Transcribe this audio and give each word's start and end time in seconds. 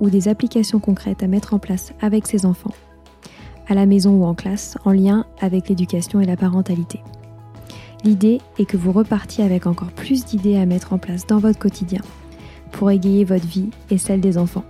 ou 0.00 0.10
des 0.10 0.28
applications 0.28 0.78
concrètes 0.78 1.22
à 1.22 1.26
mettre 1.26 1.54
en 1.54 1.58
place 1.58 1.92
avec 2.00 2.26
ses 2.26 2.46
enfants, 2.46 2.74
à 3.68 3.74
la 3.74 3.86
maison 3.86 4.12
ou 4.12 4.24
en 4.24 4.34
classe, 4.34 4.78
en 4.84 4.92
lien 4.92 5.26
avec 5.40 5.68
l'éducation 5.68 6.20
et 6.20 6.26
la 6.26 6.36
parentalité. 6.36 7.00
L'idée 8.04 8.40
est 8.58 8.66
que 8.66 8.76
vous 8.76 8.92
repartiez 8.92 9.44
avec 9.44 9.66
encore 9.66 9.90
plus 9.90 10.24
d'idées 10.24 10.56
à 10.56 10.66
mettre 10.66 10.92
en 10.92 10.98
place 10.98 11.26
dans 11.26 11.38
votre 11.38 11.58
quotidien 11.58 12.02
pour 12.72 12.90
égayer 12.90 13.24
votre 13.24 13.46
vie 13.46 13.70
et 13.90 13.98
celle 13.98 14.20
des 14.20 14.38
enfants. 14.38 14.64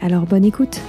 Alors 0.00 0.26
bonne 0.26 0.44
écoute 0.44 0.80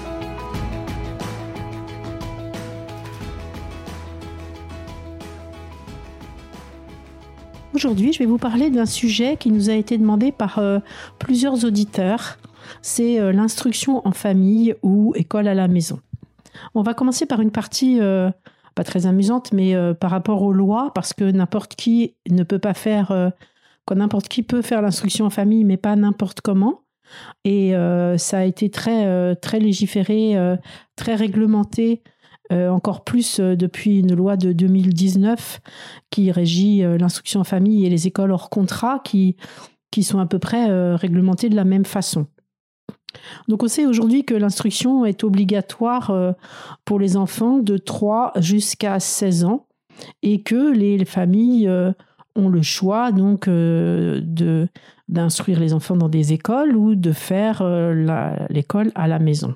Aujourd'hui, 7.73 8.11
je 8.11 8.19
vais 8.19 8.25
vous 8.25 8.38
parler 8.38 8.69
d'un 8.69 8.85
sujet 8.85 9.38
qui 9.38 9.52
nous 9.52 9.69
a 9.69 9.73
été 9.73 9.97
demandé 9.97 10.33
par 10.33 10.59
euh, 10.59 10.80
plusieurs 11.17 11.63
auditeurs 11.63 12.38
c'est 12.81 13.20
euh, 13.20 13.31
l'instruction 13.31 14.06
en 14.08 14.12
famille 14.12 14.75
ou 14.84 15.14
école 15.16 15.48
à 15.48 15.53
la 15.53 15.67
maison. 15.67 16.00
On 16.73 16.81
va 16.81 16.94
commencer 16.94 17.25
par 17.25 17.42
une 17.42 17.52
partie 17.52 18.00
euh, 18.00 18.30
pas 18.75 18.84
très 18.84 19.06
amusante, 19.06 19.52
mais 19.53 19.75
euh, 19.75 19.94
par 19.94 20.12
rapport 20.12 20.41
aux 20.41 20.53
lois, 20.53 20.91
parce 20.94 21.13
que 21.13 21.30
n'importe 21.30 21.75
qui 21.75 22.16
ne 22.30 22.44
peut 22.44 22.59
pas 22.59 22.74
faire, 22.74 23.31
n'importe 23.94 24.28
qui 24.28 24.44
peut 24.44 24.62
faire 24.62 24.81
l'instruction 24.81 25.25
en 25.25 25.30
famille, 25.30 25.63
mais 25.63 25.78
pas 25.78 25.96
n'importe 25.96 26.41
comment. 26.41 26.81
Et 27.44 27.74
ça 28.18 28.38
a 28.38 28.44
été 28.44 28.69
très, 28.69 29.36
légiféré, 29.53 30.36
très 30.96 31.16
réglementé, 31.16 32.03
encore 32.51 33.03
plus 33.03 33.40
depuis 33.40 34.00
une 34.00 34.13
loi 34.13 34.38
de 34.38 34.53
2019 34.53 35.59
qui 36.12 36.31
régit 36.31 36.84
l'instruction 37.00 37.40
en 37.40 37.44
famille 37.44 37.84
et 37.88 37.90
les 37.90 38.06
écoles 38.06 38.31
hors 38.31 38.51
contrat, 38.51 39.01
qui 39.03 39.36
sont 40.03 40.19
à 40.19 40.28
peu 40.28 40.38
près 40.38 40.68
réglementées 40.96 41.50
de 41.50 41.56
la 41.56 41.66
même 41.66 41.86
façon. 41.86 42.28
Donc 43.47 43.63
on 43.63 43.67
sait 43.67 43.85
aujourd'hui 43.85 44.23
que 44.23 44.33
l'instruction 44.33 45.05
est 45.05 45.23
obligatoire 45.23 46.11
euh, 46.11 46.31
pour 46.85 47.00
les 47.00 47.17
enfants 47.17 47.59
de 47.59 47.77
3 47.77 48.33
jusqu'à 48.38 49.00
16 49.00 49.45
ans 49.45 49.67
et 50.22 50.41
que 50.41 50.72
les 50.72 51.03
familles 51.05 51.67
euh, 51.67 51.91
ont 52.35 52.50
le 52.50 52.61
choix 52.61 53.11
donc 53.11 53.47
euh, 53.47 54.22
de 54.23 54.67
d'instruire 55.07 55.59
les 55.59 55.73
enfants 55.73 55.95
dans 55.95 56.07
des 56.07 56.33
écoles 56.33 56.75
ou 56.75 56.94
de 56.94 57.11
faire 57.11 57.63
l'école 58.51 58.91
à 58.94 59.07
la 59.07 59.17
maison. 59.17 59.56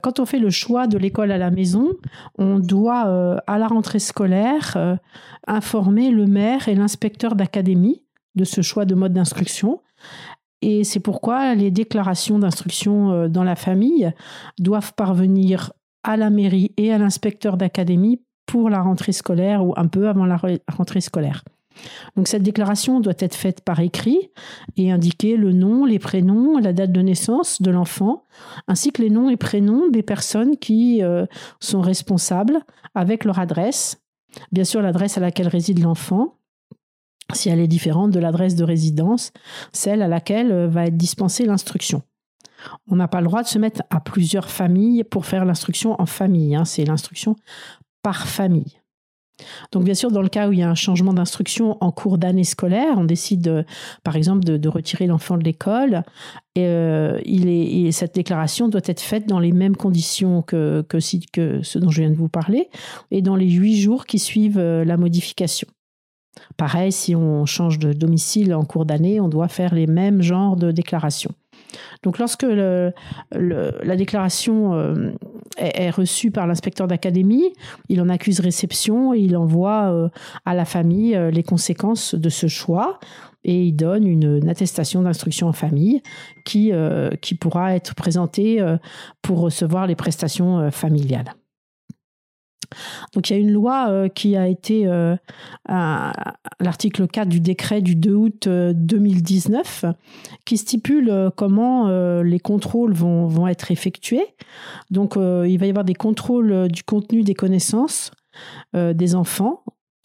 Quand 0.00 0.20
on 0.20 0.26
fait 0.26 0.38
le 0.38 0.50
choix 0.50 0.86
de 0.86 0.96
l'école 0.96 1.32
à 1.32 1.38
la 1.38 1.50
maison, 1.50 1.88
on 2.38 2.60
doit 2.60 3.40
à 3.48 3.58
la 3.58 3.66
rentrée 3.66 3.98
scolaire 3.98 4.96
informer 5.48 6.12
le 6.12 6.26
maire 6.26 6.68
et 6.68 6.76
l'inspecteur 6.76 7.34
d'académie 7.34 8.04
de 8.36 8.44
ce 8.44 8.62
choix 8.62 8.84
de 8.84 8.94
mode 8.94 9.12
d'instruction 9.12 9.80
et 10.62 10.84
c'est 10.84 11.00
pourquoi 11.00 11.54
les 11.54 11.70
déclarations 11.70 12.38
d'instruction 12.38 13.12
euh, 13.12 13.28
dans 13.28 13.44
la 13.44 13.56
famille 13.56 14.12
doivent 14.58 14.94
parvenir 14.94 15.72
à 16.04 16.16
la 16.16 16.30
mairie 16.30 16.72
et 16.76 16.92
à 16.92 16.98
l'inspecteur 16.98 17.56
d'académie 17.56 18.20
pour 18.46 18.68
la 18.68 18.82
rentrée 18.82 19.12
scolaire 19.12 19.64
ou 19.64 19.74
un 19.76 19.86
peu 19.86 20.08
avant 20.08 20.26
la 20.26 20.40
rentrée 20.68 21.00
scolaire. 21.00 21.44
Donc 22.16 22.28
cette 22.28 22.42
déclaration 22.42 23.00
doit 23.00 23.14
être 23.18 23.34
faite 23.34 23.62
par 23.62 23.80
écrit 23.80 24.30
et 24.76 24.90
indiquer 24.90 25.36
le 25.36 25.52
nom, 25.52 25.84
les 25.84 25.98
prénoms, 25.98 26.58
la 26.58 26.72
date 26.72 26.92
de 26.92 27.00
naissance 27.00 27.62
de 27.62 27.70
l'enfant, 27.70 28.24
ainsi 28.66 28.92
que 28.92 29.02
les 29.02 29.10
noms 29.10 29.30
et 29.30 29.36
prénoms 29.36 29.88
des 29.88 30.02
personnes 30.02 30.56
qui 30.56 31.02
euh, 31.02 31.26
sont 31.60 31.80
responsables 31.80 32.60
avec 32.94 33.24
leur 33.24 33.38
adresse, 33.38 34.02
bien 34.52 34.64
sûr 34.64 34.82
l'adresse 34.82 35.16
à 35.16 35.20
laquelle 35.20 35.48
réside 35.48 35.80
l'enfant, 35.80 36.39
si 37.36 37.48
elle 37.48 37.60
est 37.60 37.68
différente 37.68 38.10
de 38.10 38.20
l'adresse 38.20 38.54
de 38.54 38.64
résidence, 38.64 39.32
celle 39.72 40.02
à 40.02 40.08
laquelle 40.08 40.52
euh, 40.52 40.68
va 40.68 40.86
être 40.86 40.96
dispensée 40.96 41.46
l'instruction. 41.46 42.02
On 42.88 42.96
n'a 42.96 43.08
pas 43.08 43.20
le 43.20 43.26
droit 43.26 43.42
de 43.42 43.48
se 43.48 43.58
mettre 43.58 43.82
à 43.90 44.00
plusieurs 44.00 44.50
familles 44.50 45.04
pour 45.04 45.26
faire 45.26 45.44
l'instruction 45.44 46.00
en 46.00 46.06
famille. 46.06 46.54
Hein. 46.54 46.64
c'est 46.64 46.84
l'instruction 46.84 47.36
par 48.02 48.26
famille. 48.26 48.80
Donc 49.72 49.84
bien 49.84 49.94
sûr, 49.94 50.10
dans 50.10 50.22
le 50.22 50.28
cas 50.28 50.48
où 50.48 50.52
il 50.52 50.58
y 50.58 50.62
a 50.62 50.68
un 50.68 50.74
changement 50.74 51.14
d'instruction 51.14 51.78
en 51.80 51.90
cours 51.92 52.18
d'année 52.18 52.44
scolaire, 52.44 52.94
on 52.98 53.04
décide 53.04 53.48
euh, 53.48 53.62
par 54.04 54.16
exemple 54.16 54.44
de, 54.44 54.68
retirer 54.68 55.06
l'enfant 55.06 55.38
de 55.38 55.44
l'école, 55.44 56.02
et, 56.54 56.64
euh, 56.66 57.90
cette 57.90 58.14
déclaration 58.14 58.68
doit 58.68 58.82
être 58.84 59.00
faite 59.00 59.26
dans 59.26 59.38
les 59.38 59.52
mêmes 59.52 59.76
conditions 59.76 60.42
que, 60.42 60.84
que, 60.88 60.98
que 61.32 61.62
ce 61.62 61.78
dont 61.78 61.90
je 61.90 62.02
viens 62.02 62.10
de 62.10 62.16
vous 62.16 62.28
parler, 62.28 62.68
et 63.10 63.22
dans 63.22 63.36
les 63.36 63.50
huit 63.50 63.80
jours 63.80 64.06
qui 64.06 64.18
suivent 64.18 64.60
la 64.60 64.96
modification. 64.96 65.68
Pareil, 66.56 66.92
si 66.92 67.14
on 67.14 67.46
change 67.46 67.78
de 67.78 67.92
domicile 67.92 68.54
en 68.54 68.64
cours 68.64 68.84
d'année, 68.84 69.20
on 69.20 69.28
doit 69.28 69.48
faire 69.48 69.74
les 69.74 69.86
mêmes 69.86 70.22
genres 70.22 70.56
de 70.56 70.72
déclarations. 70.72 71.34
Donc 72.02 72.18
lorsque 72.18 72.46
la 73.32 73.96
déclaration 73.96 74.74
euh, 74.74 75.12
est, 75.56 75.90
reçue 75.90 76.30
par 76.30 76.46
l'inspecteur 76.46 76.86
d'académie, 76.86 77.52
il 77.88 78.00
en 78.00 78.08
accuse 78.08 78.40
réception 78.40 79.14
et 79.14 79.18
il 79.18 79.36
envoie 79.36 79.90
euh, 79.90 80.08
à 80.46 80.54
la 80.54 80.64
famille 80.64 81.14
euh, 81.14 81.30
les 81.30 81.42
conséquences 81.42 82.14
de 82.14 82.28
ce 82.28 82.46
choix 82.46 82.98
et 83.44 83.64
il 83.64 83.72
donne 83.72 84.06
une, 84.06 84.48
attestation 84.48 85.02
d'instruction 85.02 85.48
en 85.48 85.54
famille 85.54 86.02
qui, 86.44 86.72
qui 87.22 87.34
pourra 87.34 87.74
être 87.74 87.94
présentée 87.94 88.62
pour 89.22 89.40
recevoir 89.40 89.86
les 89.86 89.96
prestations 89.96 90.70
familiales. 90.70 91.32
Donc 93.14 93.30
il 93.30 93.32
y 93.32 93.36
a 93.36 93.38
une 93.38 93.52
loi 93.52 93.86
euh, 93.88 94.08
qui 94.08 94.36
a 94.36 94.46
été 94.46 94.86
euh, 94.86 95.16
l'article 95.68 97.06
4 97.06 97.28
du 97.28 97.40
décret 97.40 97.80
du 97.82 97.96
2 97.96 98.14
août 98.14 98.48
2019 98.48 99.84
euh, 99.84 99.92
qui 100.44 100.56
stipule 100.56 101.30
comment 101.36 101.88
les 102.22 102.40
contrôles 102.40 102.92
vont, 102.92 103.26
vont 103.26 103.46
être 103.46 103.70
effectués. 103.70 104.26
Donc 104.90 105.14
il 105.16 105.56
va 105.58 105.66
y 105.66 105.70
avoir 105.70 105.84
des 105.84 105.94
contrôles 105.94 106.68
du 106.68 106.82
contenu 106.82 107.22
des 107.22 107.34
connaissances 107.34 108.10
des 108.74 109.14
enfants 109.14 109.62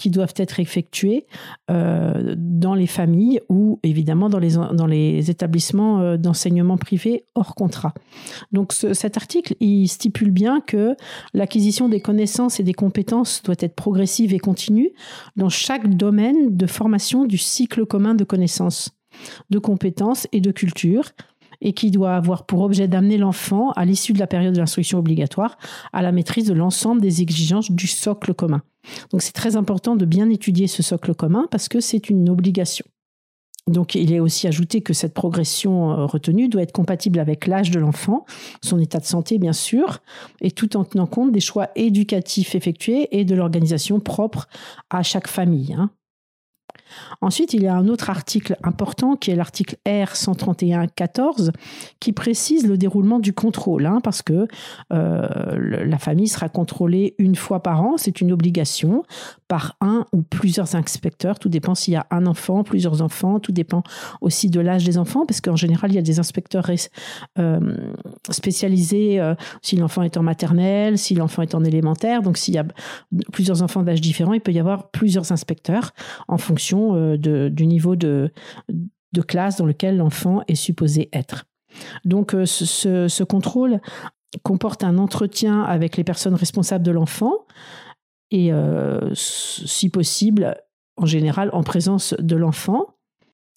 doivent 0.10 0.34
être 0.38 0.60
effectuées 0.60 1.26
euh, 1.72 2.36
dans 2.38 2.74
les 2.74 2.88
familles 2.88 3.40
ou 3.50 3.80
évidemment 3.84 4.30
dans 4.30 4.40
les, 4.40 4.54
dans 4.74 4.88
les 4.88 5.30
établissements 5.30 6.02
euh, 6.02 6.18
d'enseignement 6.18 6.78
privé 6.78 7.24
hors 7.36 7.56
contrat. 7.56 7.94
Donc 8.52 8.74
cet 8.74 9.18
article, 9.18 9.56
il 9.60 9.88
stipule 9.88 10.32
bien 10.32 10.62
que 10.62 10.96
l'acquisition 11.34 11.90
des 11.90 12.00
connaissances 12.00 12.60
et 12.60 12.64
des 12.64 12.74
compétences 12.74 13.42
doit 13.44 13.56
être 13.60 13.76
progressive 13.76 14.34
et 14.34 14.40
continue 14.40 14.92
dans 15.36 15.50
chaque 15.50 15.96
domaine 15.96 16.56
de 16.56 16.68
formation 16.68 17.26
du 17.26 17.38
cycle 17.38 17.86
commun 17.86 18.16
de 18.16 18.24
connaissances, 18.24 18.92
de 19.50 19.60
compétences 19.60 20.28
et 20.32 20.42
de 20.42 20.52
culture 20.52 21.12
et 21.62 21.74
qui 21.74 21.92
doit 21.92 22.16
avoir 22.16 22.46
pour 22.46 22.62
objet 22.62 22.88
d'amener 22.88 23.18
l'enfant, 23.18 23.72
à 23.72 23.86
l'issue 23.86 24.14
de 24.14 24.20
la 24.20 24.28
période 24.28 24.54
de 24.54 24.60
l'instruction 24.60 25.00
obligatoire, 25.00 25.58
à 25.94 26.02
la 26.02 26.12
maîtrise 26.12 26.46
de 26.46 26.54
l'ensemble 26.54 27.02
des 27.02 27.22
exigences 27.22 27.72
du 27.72 27.88
socle 27.88 28.34
commun. 28.34 28.62
Donc 29.12 29.22
c'est 29.22 29.34
très 29.34 29.56
important 29.56 29.96
de 29.96 30.06
bien 30.06 30.30
étudier 30.30 30.68
ce 30.68 30.84
socle 30.84 31.16
commun 31.16 31.48
parce 31.52 31.70
que 31.70 31.80
c'est 31.80 32.10
une 32.10 32.30
obligation. 32.30 32.86
Donc 33.68 33.96
il 33.96 34.14
est 34.14 34.20
aussi 34.20 34.48
ajouté 34.48 34.82
que 34.82 34.94
cette 34.94 35.16
progression 35.16 35.92
euh, 35.92 36.06
retenue 36.06 36.50
doit 36.50 36.62
être 36.62 36.72
compatible 36.72 37.20
avec 37.20 37.48
l'âge 37.48 37.72
de 37.72 37.80
l'enfant, 37.80 38.26
son 38.62 38.80
état 38.80 39.00
de 39.00 39.06
santé 39.06 39.40
bien 39.40 39.54
sûr, 39.54 40.02
et 40.42 40.52
tout 40.52 40.78
en 40.78 40.84
tenant 40.84 41.08
compte 41.08 41.32
des 41.32 41.40
choix 41.40 41.70
éducatifs 41.76 42.54
effectués 42.54 43.08
et 43.18 43.26
de 43.26 43.34
l'organisation 43.34 44.00
propre 44.00 44.48
à 44.92 45.02
chaque 45.02 45.28
famille. 45.28 45.74
Hein. 45.74 45.90
Ensuite, 47.22 47.54
il 47.54 47.64
y 47.64 47.68
a 47.68 47.76
un 47.76 47.88
autre 47.88 48.10
article 48.10 48.58
important 48.64 49.16
qui 49.16 49.32
est 49.32 49.36
l'article 49.36 49.76
R 49.88 50.14
131-14 50.14 51.52
qui 52.00 52.12
précise 52.14 52.68
le 52.68 52.78
déroulement 52.78 53.20
du 53.20 53.34
contrôle, 53.34 53.86
hein, 53.86 54.00
parce 54.04 54.22
que 54.22 54.48
euh, 54.94 55.86
la 55.86 55.98
famille 55.98 56.28
sera 56.28 56.50
contrôlée 56.50 57.16
une 57.18 57.36
fois 57.36 57.62
par 57.62 57.82
an, 57.82 57.96
c'est 57.98 58.22
une 58.22 58.32
obligation, 58.32 59.04
par 59.48 59.76
un 59.82 60.06
ou 60.12 60.22
plusieurs 60.22 60.76
inspecteurs. 60.76 61.40
Tout 61.40 61.50
dépend 61.50 61.76
s'il 61.76 61.94
y 61.94 61.98
a 61.98 62.08
un 62.12 62.26
enfant, 62.26 62.64
plusieurs 62.64 63.02
enfants, 63.02 63.40
tout 63.40 63.52
dépend 63.52 63.84
aussi 64.22 64.50
de 64.50 64.60
l'âge 64.60 64.84
des 64.84 64.98
enfants, 64.98 65.26
parce 65.26 65.42
qu'en 65.42 65.56
général, 65.56 65.92
il 65.92 65.96
y 65.96 66.00
a 66.00 66.04
des 66.04 66.20
inspecteurs 66.20 66.70
euh, 67.38 67.78
spécialisés 68.30 69.20
euh, 69.20 69.36
si 69.62 69.76
l'enfant 69.76 70.02
est 70.02 70.18
en 70.18 70.24
maternelle, 70.24 70.98
si 70.98 71.16
l'enfant 71.16 71.42
est 71.42 71.56
en 71.56 71.64
élémentaire. 71.64 72.22
Donc, 72.22 72.38
s'il 72.38 72.54
y 72.54 72.58
a 72.58 72.66
plusieurs 73.32 73.62
enfants 73.62 73.84
d'âge 73.84 74.02
différents, 74.02 74.34
il 74.34 74.42
peut 74.42 74.52
y 74.52 74.60
avoir 74.60 74.90
plusieurs 74.90 75.32
inspecteurs 75.32 75.92
en 76.28 76.38
fonction 76.38 76.75
euh, 76.76 77.50
du 77.50 77.66
niveau 77.68 77.96
de, 77.96 78.32
classe 79.28 79.58
dans 79.58 79.66
lequel 79.66 79.98
l'enfant 79.98 80.42
est 80.48 80.56
supposé 80.56 81.10
être. 81.14 81.46
Donc 82.04 82.34
euh, 82.34 82.46
ce, 82.46 83.24
contrôle 83.24 83.80
comporte 84.44 84.84
un 84.84 84.98
entretien 84.98 85.62
avec 85.64 85.96
les 85.96 86.04
personnes 86.04 86.36
responsables 86.36 86.84
de 86.84 86.92
l'enfant 86.92 87.34
et 88.32 88.52
euh, 88.52 89.14
si 89.14 89.90
possible, 89.90 90.58
en 90.98 91.06
général, 91.06 91.50
en 91.54 91.64
présence 91.64 92.14
de 92.20 92.36
l'enfant. 92.36 92.88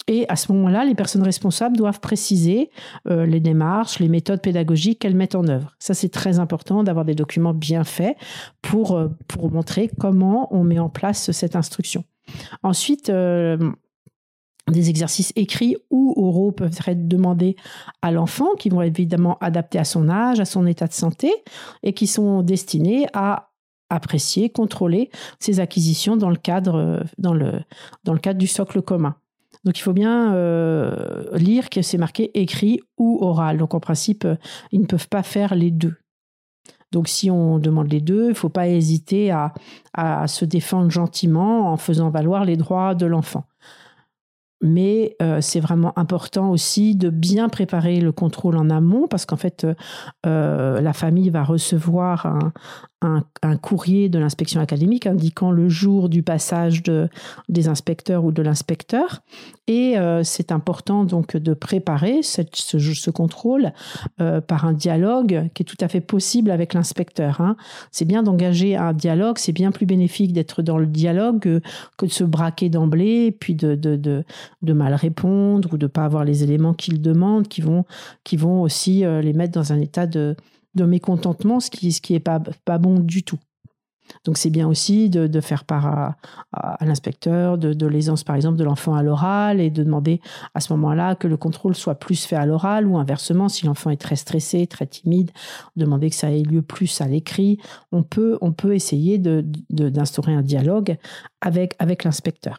Et 0.07 0.27
à 0.29 0.37
ce 0.37 0.53
moment-là, 0.53 0.85
les 0.85 0.95
personnes 0.95 1.23
responsables 1.23 1.77
doivent 1.77 2.01
préciser 2.01 2.71
les 3.05 3.41
démarches, 3.41 3.99
les 3.99 4.09
méthodes 4.09 4.41
pédagogiques 4.41 5.01
qu'elles 5.01 5.17
mettent 5.17 5.35
en 5.35 5.47
œuvre. 5.49 5.77
Ça, 5.79 5.93
c'est 5.93 6.09
très 6.09 6.39
important 6.39 6.83
d'avoir 6.83 7.05
des 7.05 7.15
documents 7.15 7.53
bien 7.53 7.85
faits 7.85 8.17
pour, 8.63 8.99
pour 9.27 9.51
montrer 9.51 9.91
comment 10.01 10.49
on 10.55 10.65
met 10.65 10.79
en 10.79 10.89
place 10.89 11.31
cette 11.33 11.57
instruction. 11.57 12.05
Ensuite, 12.63 13.11
euh, 13.11 13.57
des 14.69 14.91
exercices 14.91 15.33
écrits 15.37 15.77
ou 15.91 16.15
oraux 16.17 16.53
peuvent 16.53 16.79
être 16.87 17.09
demandés 17.09 17.57
à 18.03 18.11
l'enfant, 18.11 18.55
qui 18.59 18.69
vont 18.69 18.83
être 18.83 18.99
évidemment 18.99 19.39
adaptés 19.41 19.79
à 19.79 19.85
son 19.85 20.09
âge, 20.09 20.41
à 20.41 20.45
son 20.45 20.67
état 20.67 20.87
de 20.87 20.93
santé, 20.93 21.33
et 21.83 21.93
qui 21.93 22.07
sont 22.07 22.43
destinés 22.43 23.07
à 23.13 23.51
apprécier, 23.91 24.51
contrôler 24.51 25.11
ses 25.41 25.61
acquisitions 25.61 26.17
dans 26.17 26.31
le 26.31 26.37
cadre, 26.37 27.03
dans 27.17 27.33
le, 27.33 27.61
dans 28.05 28.13
le 28.13 28.19
cadre 28.19 28.39
du 28.39 28.47
socle 28.47 28.83
commun. 28.83 29.17
Donc 29.65 29.79
il 29.79 29.83
faut 29.83 29.93
bien 29.93 30.35
euh, 30.35 31.37
lire 31.37 31.69
que 31.71 31.83
c'est 31.83 31.99
marqué 31.99 32.31
écrit 32.39 32.81
ou 32.97 33.19
oral. 33.23 33.59
Donc 33.59 33.75
en 33.75 33.81
principe, 33.81 34.27
ils 34.73 34.81
ne 34.81 34.87
peuvent 34.87 35.09
pas 35.09 35.23
faire 35.23 35.55
les 35.55 35.71
deux. 35.71 35.97
Donc 36.93 37.09
si 37.09 37.31
on 37.31 37.59
demande 37.59 37.91
les 37.93 38.01
deux, 38.01 38.27
il 38.27 38.29
ne 38.31 38.35
faut 38.35 38.49
pas 38.49 38.69
hésiter 38.69 39.31
à, 39.31 39.53
se 40.27 40.45
défendre 40.45 40.91
gentiment 40.91 41.73
en 41.73 41.77
faisant 41.77 42.11
valoir 42.11 42.45
les 42.45 42.57
droits 42.57 42.95
de 42.95 43.07
l'enfant. 43.07 43.45
Mais 44.61 45.17
euh, 45.23 45.41
c'est 45.41 45.61
vraiment 45.61 45.97
important 45.97 46.51
aussi 46.51 46.97
de 46.97 47.11
bien 47.11 47.49
préparer 47.49 48.01
le 48.01 48.11
contrôle 48.11 48.57
en 48.57 48.71
amont 48.71 49.07
parce 49.07 49.25
qu'en 49.25 49.37
fait, 49.37 49.67
euh, 50.27 50.81
la 50.81 50.93
famille 50.93 51.31
va 51.31 51.45
recevoir 51.45 52.27
un, 52.27 52.53
un, 53.01 53.23
courrier 53.57 54.09
de 54.09 54.19
l'inspection 54.19 54.61
académique 54.61 55.07
indiquant 55.07 55.53
le 55.53 55.69
jour 55.69 56.09
du 56.09 56.23
passage 56.23 56.83
de, 56.83 57.09
des 57.49 57.69
inspecteurs 57.69 58.25
ou 58.25 58.33
de 58.33 58.43
l'inspecteur. 58.43 59.23
Et 59.69 59.99
euh, 59.99 60.25
c'est 60.25 60.51
important 60.51 61.05
donc 61.05 61.37
de 61.37 61.55
préparer 61.55 62.23
ce, 62.23 63.11
contrôle 63.11 63.73
euh, 64.21 64.41
par 64.41 64.65
un 64.65 64.73
dialogue 64.73 65.49
qui 65.55 65.63
est 65.63 65.67
tout 65.67 65.77
à 65.81 65.89
fait 65.89 66.01
possible 66.01 66.51
avec 66.51 66.75
l'inspecteur. 66.75 67.41
Hein. 67.41 67.57
C'est 67.93 68.05
bien 68.05 68.23
d'engager 68.23 68.77
un 68.77 68.93
dialogue, 68.93 69.39
c'est 69.39 69.53
bien 69.53 69.71
plus 69.71 69.87
bénéfique 69.87 70.33
d'être 70.33 70.63
dans 70.63 70.79
le 70.79 70.87
dialogue 70.87 71.41
que, 71.41 72.07
de 72.07 72.11
se 72.11 72.25
braquer 72.25 72.69
d'emblée, 72.69 73.31
puis 73.31 73.55
de, 73.55 73.75
de, 73.77 74.73
mal 74.73 74.95
répondre 74.95 75.73
ou 75.73 75.79
de 75.79 75.87
ne 75.87 75.89
pas 75.89 76.05
avoir 76.05 76.25
les 76.25 76.43
éléments 76.43 76.75
qu'ils 76.75 77.01
demandent, 77.01 77.49
qui 77.49 77.61
vont, 77.61 77.85
qui 78.25 78.37
vont 78.37 78.63
aussi 78.63 79.05
euh, 79.05 79.21
les 79.21 79.33
mettre 79.33 79.53
dans 79.53 79.73
un 79.73 79.81
état 79.81 80.07
de, 80.07 80.37
de 80.75 80.85
mécontentement, 80.85 81.61
ce 81.61 81.71
qui 81.71 81.93
ce 81.93 82.01
qui 82.01 82.15
est 82.15 82.21
pas 82.21 82.41
pas 82.65 82.79
bon 82.79 83.01
du 83.01 83.23
tout. 83.23 83.39
Donc 84.25 84.39
c'est 84.39 84.51
bien 84.51 84.69
aussi 84.69 85.11
de, 85.11 85.41
faire 85.41 85.65
part 85.65 86.17
à, 86.53 86.85
l'inspecteur 86.85 87.59
de, 87.59 87.87
l'aisance 87.87 88.25
par 88.25 88.37
exemple 88.37 88.57
de 88.57 88.65
l'enfant 88.65 88.95
à 88.95 89.03
l'oral 89.03 89.61
et 89.61 89.71
de 89.71 89.83
demander 89.83 90.21
à 90.55 90.61
ce 90.61 90.73
moment-là 90.75 91.15
que 91.15 91.29
le 91.29 91.37
contrôle 91.37 91.75
soit 91.75 91.95
plus 91.95 92.25
fait 92.25 92.37
à 92.37 92.47
l'oral 92.47 92.87
ou 92.87 92.99
inversement 92.99 93.49
si 93.49 93.67
l'enfant 93.67 93.91
est 93.91 94.01
très 94.01 94.17
stressé, 94.17 94.67
très 94.67 94.87
timide, 94.87 95.31
demander 95.77 96.11
que 96.11 96.17
ça 96.17 96.31
ait 96.31 96.43
lieu 96.43 96.63
plus 96.63 97.01
à 97.01 97.07
l'écrit. 97.07 97.59
On 97.93 98.03
peut 98.03 98.39
on 98.41 98.53
peut 98.53 98.75
essayer 98.75 99.19
d'instaurer 99.19 100.35
un 100.35 100.43
dialogue 100.43 100.97
avec 101.41 101.75
avec 101.79 102.05
l'inspecteur. 102.05 102.59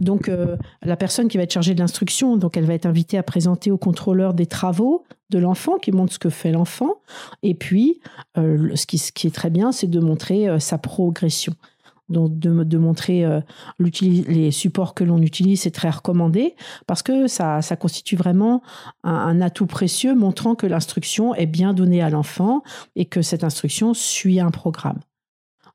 Donc 0.00 0.28
euh, 0.28 0.56
la 0.82 0.96
personne 0.96 1.28
qui 1.28 1.36
va 1.36 1.42
être 1.42 1.52
chargée 1.52 1.74
de 1.74 1.80
l'instruction, 1.80 2.36
donc 2.36 2.56
elle 2.56 2.64
va 2.64 2.74
être 2.74 2.86
invitée 2.86 3.18
à 3.18 3.22
présenter 3.22 3.70
au 3.70 3.78
contrôleur 3.78 4.34
des 4.34 4.46
travaux 4.46 5.04
de 5.30 5.38
l'enfant, 5.38 5.76
qui 5.78 5.92
montre 5.92 6.12
ce 6.12 6.18
que 6.18 6.30
fait 6.30 6.52
l'enfant. 6.52 7.00
Et 7.42 7.54
puis, 7.54 8.00
euh, 8.38 8.74
ce, 8.76 8.86
qui, 8.86 9.26
est 9.26 9.34
très 9.34 9.50
bien, 9.50 9.72
c'est 9.72 9.88
de 9.88 10.00
montrer 10.00 10.48
euh, 10.48 10.58
sa 10.58 10.78
progression. 10.78 11.54
Donc 12.08 12.38
de, 12.38 12.78
montrer 12.78 13.26
les 13.80 14.50
supports 14.52 14.94
que 14.94 15.02
l'on 15.02 15.20
utilise, 15.20 15.62
c'est 15.62 15.72
très 15.72 15.90
recommandé 15.90 16.54
parce 16.86 17.02
que 17.02 17.26
ça, 17.26 17.60
constitue 17.80 18.14
vraiment 18.14 18.62
un, 19.02 19.40
atout 19.40 19.66
précieux 19.66 20.14
montrant 20.14 20.54
que 20.54 20.68
l'instruction 20.68 21.34
est 21.34 21.46
bien 21.46 21.74
donnée 21.74 22.02
à 22.02 22.08
l'enfant 22.08 22.62
et 22.94 23.06
que 23.06 23.22
cette 23.22 23.42
instruction 23.42 23.92
suit 23.92 24.38
un 24.38 24.52
programme. 24.52 25.00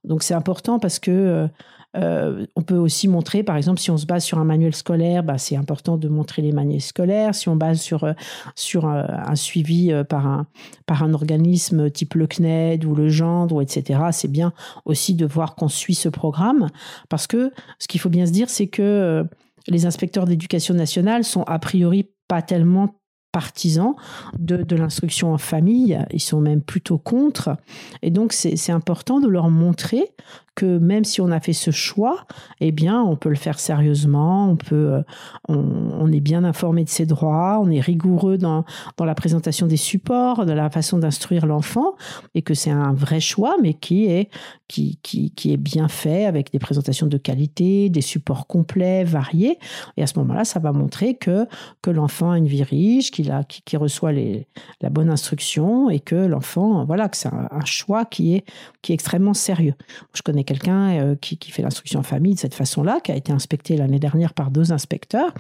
Donc 0.06 0.24
c'est 0.24 0.34
important 0.34 0.80
parce 0.80 1.00
que 1.00 1.50
euh, 1.98 2.46
on 2.56 2.62
peut 2.62 2.78
aussi 2.78 3.08
montrer, 3.08 3.44
par 3.44 3.58
exemple, 3.58 3.80
si 3.80 3.92
on 3.92 3.98
se 3.98 4.06
base 4.06 4.24
sur 4.24 4.40
un 4.40 4.46
manuel 4.46 4.74
scolaire, 4.74 5.24
bah, 5.24 5.38
c'est 5.38 5.56
important 5.56 5.98
de 5.98 6.08
montrer 6.08 6.42
les 6.42 6.52
manuels 6.52 6.82
scolaires. 6.82 7.36
Si 7.36 7.50
on 7.50 7.56
base 7.56 7.82
sur, 7.82 8.04
euh, 8.04 8.14
sur 8.56 8.88
euh, 8.88 9.04
un, 9.08 9.36
suivi 9.36 9.92
par 10.08 10.28
un, 10.28 10.48
par 10.86 11.04
un 11.04 11.14
organisme 11.14 11.90
type 11.90 12.14
le 12.16 12.28
CNED 12.28 12.86
ou 12.86 12.96
le 12.96 13.10
Gendre, 13.10 13.62
etc., 13.62 14.00
c'est 14.12 14.32
bien 14.32 14.54
aussi 14.86 15.16
de 15.16 15.26
voir 15.26 15.56
qu'on 15.56 15.68
suit 15.68 15.96
ce 15.96 16.10
programme. 16.10 16.70
Parce 17.10 17.28
que 17.28 17.52
ce 17.80 17.88
qu'il 17.88 18.00
faut 18.00 18.10
bien 18.10 18.26
se 18.26 18.32
dire, 18.32 18.50
c'est 18.50 18.68
que 18.68 19.26
les 19.68 19.86
inspecteurs 19.86 20.26
d'éducation 20.26 20.74
nationale 20.74 21.24
sont 21.24 21.44
a 21.44 21.60
priori 21.60 22.10
pas 22.28 22.42
tellement 22.42 22.96
partisans 23.32 23.96
de, 24.38 24.58
de 24.58 24.76
l'instruction 24.76 25.34
en 25.34 25.38
famille, 25.38 25.98
ils 26.12 26.22
sont 26.22 26.42
même 26.42 26.62
plutôt 26.62 26.98
contre. 26.98 27.58
Et 28.02 28.12
donc, 28.12 28.34
c'est 28.34 28.72
important 28.72 29.20
de 29.20 29.28
leur 29.28 29.50
montrer 29.50 30.14
que 30.56 30.78
même 30.78 31.06
si 31.06 31.22
on 31.22 31.32
a 31.32 31.40
fait 31.40 31.54
ce 31.54 31.72
choix, 31.72 32.26
eh 32.60 32.72
bien, 32.72 33.02
on 33.02 33.16
peut 33.16 33.30
le 33.30 33.36
faire 33.36 33.58
sérieusement, 33.60 34.50
on 34.50 34.58
peut, 34.58 34.96
euh, 34.96 35.04
on, 35.48 36.12
est 36.12 36.20
bien 36.20 36.44
informé 36.44 36.84
de 36.84 36.90
ses 36.90 37.06
droits, 37.06 37.60
on 37.62 37.70
est 37.72 37.80
rigoureux 37.80 38.38
dans, 38.38 38.66
dans 38.98 39.06
la 39.06 39.16
présentation 39.16 39.66
des 39.66 39.78
supports, 39.78 40.46
de 40.46 40.52
la 40.52 40.70
façon 40.70 40.98
d'instruire 40.98 41.46
l'enfant, 41.46 41.96
et 42.36 42.42
que 42.42 42.54
c'est 42.54 42.70
un 42.70 42.94
vrai 42.94 43.22
choix, 43.22 43.56
mais 43.62 43.74
qui 43.74 44.08
est, 44.08 44.30
qui, 44.68 45.00
qui, 45.04 45.32
qui, 45.32 45.54
est 45.54 45.58
bien 45.58 45.88
fait 45.88 46.26
avec 46.26 46.52
des 46.52 46.60
présentations 46.60 47.08
de 47.08 47.18
qualité, 47.18 47.90
des 47.90 48.02
supports 48.02 48.48
complets, 48.48 49.04
variés. 49.04 49.58
Et 49.96 50.04
à 50.04 50.08
ce 50.08 50.20
moment-là, 50.20 50.44
ça 50.44 50.60
va 50.60 50.74
montrer 50.74 51.16
que, 51.16 51.48
que 51.82 51.92
l'enfant 51.92 52.32
a 52.32 52.38
une 52.38 52.48
vie 52.48 52.64
riche, 52.64 53.12
qui, 53.48 53.78
reçoit 53.78 54.12
la 54.12 54.90
bonne 54.90 55.10
instruction 55.10 55.90
et 55.90 56.00
que 56.00 56.16
l'enfant, 56.16 56.86
voilà, 56.86 57.10
que 57.10 57.18
c'est 57.18 57.30
un, 57.30 57.48
un, 57.52 57.66
choix 57.66 58.06
qui 58.06 58.36
est, 58.36 58.46
qui 58.82 58.92
est 58.92 58.96
extrêmement 58.96 59.34
sérieux. 59.34 59.74
Je 60.14 60.22
connais 60.22 60.44
quelqu'un 60.44 60.90
euh, 60.90 61.16
qui, 61.16 61.38
fait 61.52 61.62
l'instruction 61.62 62.00
en 62.00 62.04
famille 62.04 62.36
de 62.36 62.40
cette 62.40 62.54
façon-là, 62.54 63.00
qui 63.04 63.12
a 63.12 63.16
été 63.16 63.32
inspecté 63.32 63.78
l'année 63.78 64.00
dernière 64.00 64.34
par 64.34 64.52
deux 64.52 64.72
inspecteurs. 64.72 65.34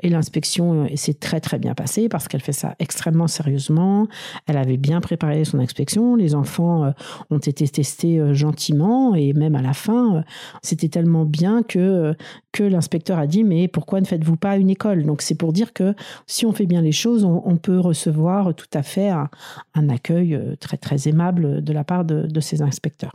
Et 0.00 0.08
l'inspection 0.08 0.84
euh, 0.84 0.96
s'est 0.96 1.14
très 1.14 1.40
très 1.40 1.58
bien 1.58 1.74
passée 1.74 2.08
parce 2.08 2.28
qu'elle 2.28 2.40
fait 2.40 2.52
ça 2.52 2.74
extrêmement 2.78 3.26
sérieusement. 3.26 4.06
Elle 4.46 4.56
avait 4.56 4.76
bien 4.76 5.00
préparé 5.00 5.44
son 5.44 5.58
inspection. 5.58 6.16
Les 6.16 6.34
enfants 6.34 6.84
euh, 6.84 6.90
ont 7.30 7.38
été 7.38 7.66
testés 7.68 8.20
gentiment 8.34 9.14
et 9.14 9.32
même 9.32 9.54
à 9.54 9.62
la 9.62 9.74
fin, 9.74 10.24
c'était 10.62 10.88
tellement 10.88 11.24
bien 11.24 11.62
que, 11.62 12.14
que 12.52 12.62
l'inspecteur 12.62 13.18
a 13.18 13.26
dit 13.26 13.44
mais 13.44 13.68
pourquoi 13.68 14.00
ne 14.00 14.06
faites-vous 14.06 14.36
pas 14.36 14.56
une 14.56 14.70
école? 14.70 15.04
Donc 15.04 15.22
c'est 15.22 15.34
pour 15.34 15.52
dire 15.52 15.72
que 15.72 15.94
si 16.26 16.46
on 16.46 16.52
fait 16.52 16.66
bien 16.66 16.82
les 16.82 16.92
choses, 16.92 17.24
on, 17.28 17.56
peut 17.56 17.78
recevoir 17.78 18.54
tout 18.54 18.70
à 18.74 18.82
fait 18.82 19.10
un, 19.10 19.88
accueil 19.88 20.40
très 20.60 20.76
très 20.76 21.08
aimable 21.08 21.62
de 21.62 21.72
la 21.72 21.84
part 21.84 22.04
de 22.04 22.40
ces 22.40 22.62
inspecteurs. 22.62 23.12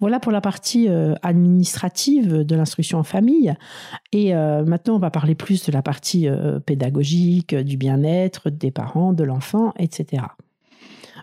Voilà 0.00 0.20
pour 0.20 0.32
la 0.32 0.40
partie 0.40 0.88
euh, 0.88 1.14
administrative 1.22 2.44
de 2.44 2.56
l'instruction 2.56 2.98
en 2.98 3.02
famille. 3.02 3.54
Et 4.12 4.34
euh, 4.34 4.64
maintenant, 4.64 4.96
on 4.96 4.98
va 4.98 5.10
parler 5.10 5.34
plus 5.34 5.64
de 5.66 5.72
la 5.72 5.82
partie 5.82 6.28
euh, 6.28 6.58
pédagogique, 6.60 7.54
du 7.54 7.76
bien-être 7.76 8.50
des 8.50 8.70
parents, 8.70 9.12
de 9.12 9.24
l'enfant, 9.24 9.72
etc. 9.78 10.24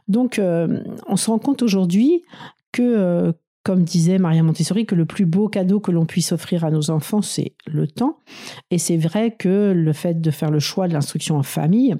Donc, 0.08 0.40
on 0.40 1.18
se 1.18 1.30
rend 1.30 1.38
compte 1.38 1.62
aujourd'hui 1.62 2.24
que, 2.72 3.34
comme 3.68 3.84
disait 3.84 4.18
Maria 4.18 4.44
Montessori, 4.44 4.86
que 4.86 4.96
le 4.96 5.06
plus 5.06 5.26
beau 5.26 5.50
cadeau 5.50 5.82
que 5.82 5.92
l'on 5.92 6.06
puisse 6.06 6.32
offrir 6.32 6.64
à 6.64 6.72
nos 6.72 6.90
enfants, 6.90 7.22
c'est 7.22 7.52
le 7.66 7.86
temps. 7.86 8.20
Et 8.72 8.78
c'est 8.78 8.96
vrai 8.96 9.36
que 9.38 9.74
le 9.76 9.92
fait 9.92 10.22
de 10.22 10.32
faire 10.32 10.52
le 10.52 10.60
choix 10.60 10.88
de 10.88 10.94
l'instruction 10.94 11.36
en 11.36 11.44
famille 11.44 11.94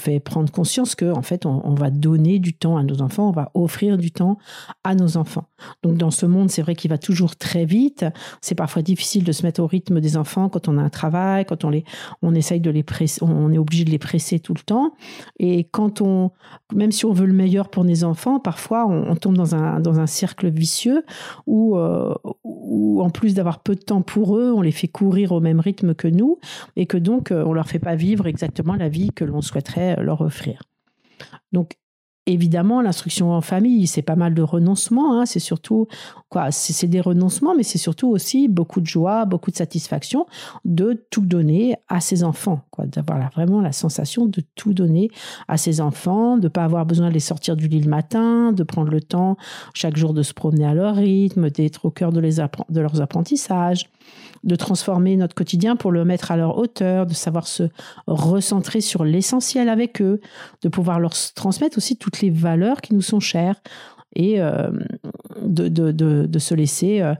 fait 0.00 0.20
prendre 0.20 0.50
conscience 0.50 0.94
que 0.94 1.12
en 1.12 1.22
fait 1.22 1.46
on, 1.46 1.74
va 1.74 1.90
donner 1.90 2.38
du 2.38 2.54
temps 2.54 2.76
à 2.76 2.82
nos 2.82 3.02
enfants, 3.02 3.28
on 3.28 3.32
va 3.32 3.50
offrir 3.54 3.96
du 3.98 4.10
temps 4.10 4.38
à 4.84 4.94
nos 4.94 5.16
enfants. 5.16 5.44
Donc 5.82 5.96
dans 5.96 6.10
ce 6.10 6.26
monde, 6.26 6.50
c'est 6.50 6.62
vrai 6.62 6.74
qu'il 6.74 6.90
va 6.90 6.98
toujours 6.98 7.36
très 7.36 7.64
vite. 7.64 8.04
C'est 8.40 8.54
parfois 8.54 8.82
difficile 8.82 9.24
de 9.24 9.32
se 9.32 9.44
mettre 9.44 9.60
au 9.60 9.66
rythme 9.66 10.00
des 10.00 10.16
enfants 10.16 10.48
quand 10.48 10.68
on 10.68 10.78
a 10.78 10.82
un 10.82 10.90
travail, 10.90 11.44
quand 11.44 11.64
on 11.64 11.70
les 11.70 11.84
on 12.22 12.34
essaye 12.34 12.60
de 12.60 12.70
les 12.70 12.82
presser, 12.82 13.22
on 13.22 13.52
est 13.52 13.58
obligé 13.58 13.84
de 13.84 13.90
les 13.90 13.98
presser 13.98 14.40
tout 14.40 14.54
le 14.54 14.60
temps. 14.60 14.94
Et 15.38 15.64
quand 15.64 16.00
on 16.00 16.32
même 16.74 16.92
si 16.92 17.04
on 17.04 17.12
veut 17.12 17.26
le 17.26 17.32
meilleur 17.32 17.68
pour 17.68 17.84
nos 17.84 18.04
enfants, 18.04 18.40
parfois 18.40 18.86
on, 18.86 19.14
tombe 19.16 19.36
dans 19.36 19.54
un 19.54 19.80
dans 19.80 20.00
un 20.00 20.06
cercle 20.06 20.48
vicieux 20.48 21.04
où 21.46 21.76
euh, 21.76 22.14
où 22.44 23.02
en 23.02 23.10
plus 23.10 23.34
d'avoir 23.34 23.60
peu 23.60 23.74
de 23.74 23.80
temps 23.80 24.02
pour 24.02 24.36
eux, 24.36 24.52
on 24.52 24.62
les 24.62 24.72
fait 24.72 24.88
courir 24.88 25.32
au 25.32 25.40
même 25.40 25.60
rythme 25.60 25.94
que 25.94 26.08
nous 26.08 26.38
et 26.76 26.86
que 26.86 26.96
donc 26.96 27.30
euh, 27.30 27.44
on 27.46 27.52
leur 27.52 27.66
fait 27.66 27.78
pas 27.78 27.94
vivre 27.94 28.26
exactement 28.26 28.74
la 28.74 28.88
vie 28.88 29.10
que 29.14 29.24
l'on 29.24 29.40
souhaiterait 29.40 29.89
euh, 29.98 30.02
leur 30.02 30.20
offrir. 30.20 30.62
Donc, 31.52 31.76
évidemment, 32.26 32.80
l'instruction 32.80 33.32
en 33.32 33.40
famille, 33.40 33.86
c'est 33.86 34.02
pas 34.02 34.16
mal 34.16 34.34
de 34.34 34.42
renoncements. 34.42 35.18
Hein. 35.18 35.26
c'est 35.26 35.40
surtout 35.40 35.88
quoi 36.28 36.50
C'est 36.50 36.86
des 36.86 37.00
renoncements, 37.00 37.54
mais 37.54 37.62
c'est 37.62 37.78
surtout 37.78 38.08
aussi 38.08 38.48
beaucoup 38.48 38.80
de 38.80 38.86
joie, 38.86 39.24
beaucoup 39.24 39.50
de 39.50 39.56
satisfaction 39.56 40.26
de 40.64 41.04
tout 41.10 41.24
donner 41.24 41.76
à 41.88 42.00
ses 42.00 42.24
enfants. 42.24 42.62
D'avoir 42.78 43.30
vraiment 43.30 43.60
la 43.60 43.72
sensation 43.72 44.26
de 44.26 44.42
tout 44.54 44.72
donner 44.72 45.10
à 45.48 45.56
ses 45.56 45.80
enfants, 45.80 46.38
de 46.38 46.48
pas 46.48 46.64
avoir 46.64 46.86
besoin 46.86 47.08
de 47.08 47.14
les 47.14 47.20
sortir 47.20 47.56
du 47.56 47.68
lit 47.68 47.80
le 47.80 47.90
matin, 47.90 48.52
de 48.52 48.62
prendre 48.62 48.90
le 48.90 49.00
temps 49.00 49.36
chaque 49.74 49.96
jour 49.96 50.14
de 50.14 50.22
se 50.22 50.32
promener 50.32 50.64
à 50.64 50.74
leur 50.74 50.96
rythme, 50.96 51.50
d'être 51.50 51.84
au 51.84 51.90
cœur 51.90 52.12
de 52.12 52.20
leurs 52.80 53.00
apprentissages 53.00 53.90
de 54.44 54.56
transformer 54.56 55.16
notre 55.16 55.34
quotidien 55.34 55.76
pour 55.76 55.92
le 55.92 56.04
mettre 56.04 56.30
à 56.30 56.36
leur 56.36 56.56
hauteur, 56.58 57.06
de 57.06 57.14
savoir 57.14 57.46
se 57.46 57.64
recentrer 58.06 58.80
sur 58.80 59.04
l'essentiel 59.04 59.68
avec 59.68 60.00
eux, 60.00 60.20
de 60.62 60.68
pouvoir 60.68 61.00
leur 61.00 61.12
transmettre 61.34 61.76
aussi 61.76 61.96
toutes 61.96 62.20
les 62.20 62.30
valeurs 62.30 62.80
qui 62.80 62.94
nous 62.94 63.02
sont 63.02 63.20
chères 63.20 63.60
et 64.16 64.40
euh, 64.40 64.70
de, 65.42 65.68
de, 65.68 66.38
se 66.38 66.54
laisser, 66.54 67.00
euh, 67.00 67.14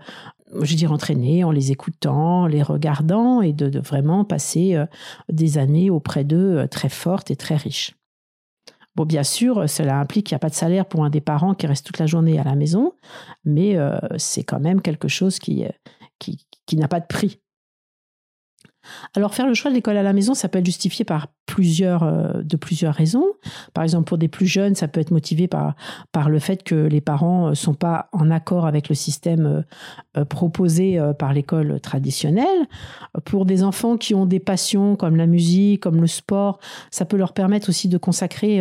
je 0.62 0.74
dire, 0.74 0.92
entraîner 0.92 1.44
en 1.44 1.50
les 1.50 1.72
écoutant, 1.72 2.42
en 2.42 2.46
les 2.46 2.62
regardant 2.62 3.42
et 3.42 3.52
de, 3.52 3.78
vraiment 3.78 4.24
passer 4.24 4.74
euh, 4.74 4.86
des 5.28 5.58
années 5.58 5.90
auprès 5.90 6.24
d'eux 6.24 6.66
très 6.68 6.88
fortes 6.88 7.30
et 7.30 7.36
très 7.36 7.56
riches. 7.56 7.94
Bon, 8.96 9.04
bien 9.04 9.22
sûr, 9.22 9.68
cela 9.68 10.00
implique 10.00 10.26
qu'il 10.26 10.34
n'y 10.34 10.40
a 10.40 10.40
pas 10.40 10.48
de 10.48 10.54
salaire 10.54 10.84
pour 10.84 11.04
un 11.04 11.10
des 11.10 11.20
parents 11.20 11.54
qui 11.54 11.66
reste 11.66 11.86
toute 11.86 11.98
la 11.98 12.06
journée 12.06 12.40
à 12.40 12.44
la 12.44 12.56
maison, 12.56 12.92
mais 13.44 13.76
c'est 14.16 14.42
quand 14.42 14.58
même 14.58 14.82
quelque 14.82 15.06
chose 15.06 15.38
qui, 15.38 15.64
qui, 16.18 16.44
n'a 16.78 16.88
pas 16.88 17.00
de 17.00 17.06
prix. 17.06 17.40
Alors 19.14 19.34
faire 19.34 19.46
le 19.46 19.54
choix 19.54 19.70
de 19.70 19.76
l'école 19.76 19.96
à 19.96 20.02
la 20.02 20.12
maison, 20.12 20.34
ça 20.34 20.48
peut 20.48 20.58
être 20.58 20.66
justifié 20.66 21.04
par 21.04 21.28
plusieurs, 21.50 22.04
euh, 22.04 22.42
de 22.44 22.56
plusieurs 22.56 22.94
raisons. 22.94 23.24
Par 23.74 23.82
exemple, 23.82 24.04
pour 24.04 24.18
des 24.18 24.28
plus 24.28 24.46
jeunes, 24.46 24.76
ça 24.76 24.86
peut 24.86 25.00
être 25.00 25.10
motivé 25.10 25.48
par, 25.48 25.74
par 26.12 26.30
le 26.30 26.38
fait 26.38 26.62
que 26.62 26.76
les 26.76 27.00
parents 27.00 27.46
ne 27.46 27.50
euh, 27.50 27.54
sont 27.54 27.74
pas 27.74 28.08
en 28.12 28.30
accord 28.30 28.66
avec 28.66 28.88
le 28.88 28.94
système 28.94 29.64
euh, 30.16 30.24
proposé 30.24 31.00
par 31.18 31.32
l'école 31.32 31.80
traditionnelle. 31.80 32.46
Pour 33.24 33.46
des 33.46 33.62
enfants 33.62 33.96
qui 33.96 34.14
ont 34.14 34.26
des 34.26 34.38
passions 34.40 34.96
comme 34.96 35.16
la 35.16 35.26
musique, 35.26 35.82
comme 35.82 36.00
le 36.00 36.06
sport, 36.06 36.58
ça 36.90 37.04
peut 37.04 37.16
leur 37.16 37.32
permettre 37.32 37.68
aussi 37.68 37.88
de 37.88 37.98
consacrer 37.98 38.60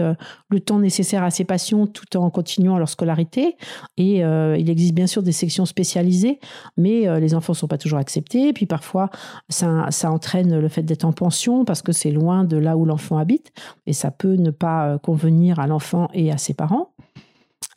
le 0.50 0.60
temps 0.60 0.80
nécessaire 0.80 1.24
à 1.24 1.32
ces 1.32 1.46
passions 1.46 1.88
tout 1.88 2.18
en 2.18 2.30
continuant 2.30 2.78
leur 2.78 2.90
scolarité. 2.90 3.58
Et 3.98 4.20
il 4.20 4.70
existe 4.70 4.94
bien 4.94 5.08
sûr 5.08 5.24
des 5.24 5.32
sections 5.32 5.66
spécialisées, 5.66 6.40
mais 6.78 7.20
les 7.20 7.34
enfants 7.36 7.54
ne 7.54 7.58
sont 7.58 7.68
pas 7.68 7.78
toujours 7.78 8.00
acceptés. 8.00 8.54
Puis 8.54 8.66
parfois, 8.66 9.10
ça, 9.50 9.88
ça 9.90 10.09
entraîne 10.12 10.60
le 10.60 10.68
fait 10.68 10.84
d'être 10.84 11.06
en 11.06 11.13
pension 11.13 11.66
parce 11.66 11.82
que 11.82 11.92
c'est 11.92 12.12
loin 12.12 12.44
de 12.44 12.58
là 12.58 12.78
où 12.78 12.86
l'enfant 12.86 13.18
habite, 13.18 13.51
et 13.86 13.94
ça 13.94 14.12
peut 14.12 14.36
ne 14.36 14.51
pas 14.51 14.88
euh, 14.88 14.98
convenir 14.98 15.60
à 15.60 15.68
l'enfant 15.68 16.10
et 16.13 16.32
à 16.32 16.38
ses 16.38 16.54
parents. 16.54 16.92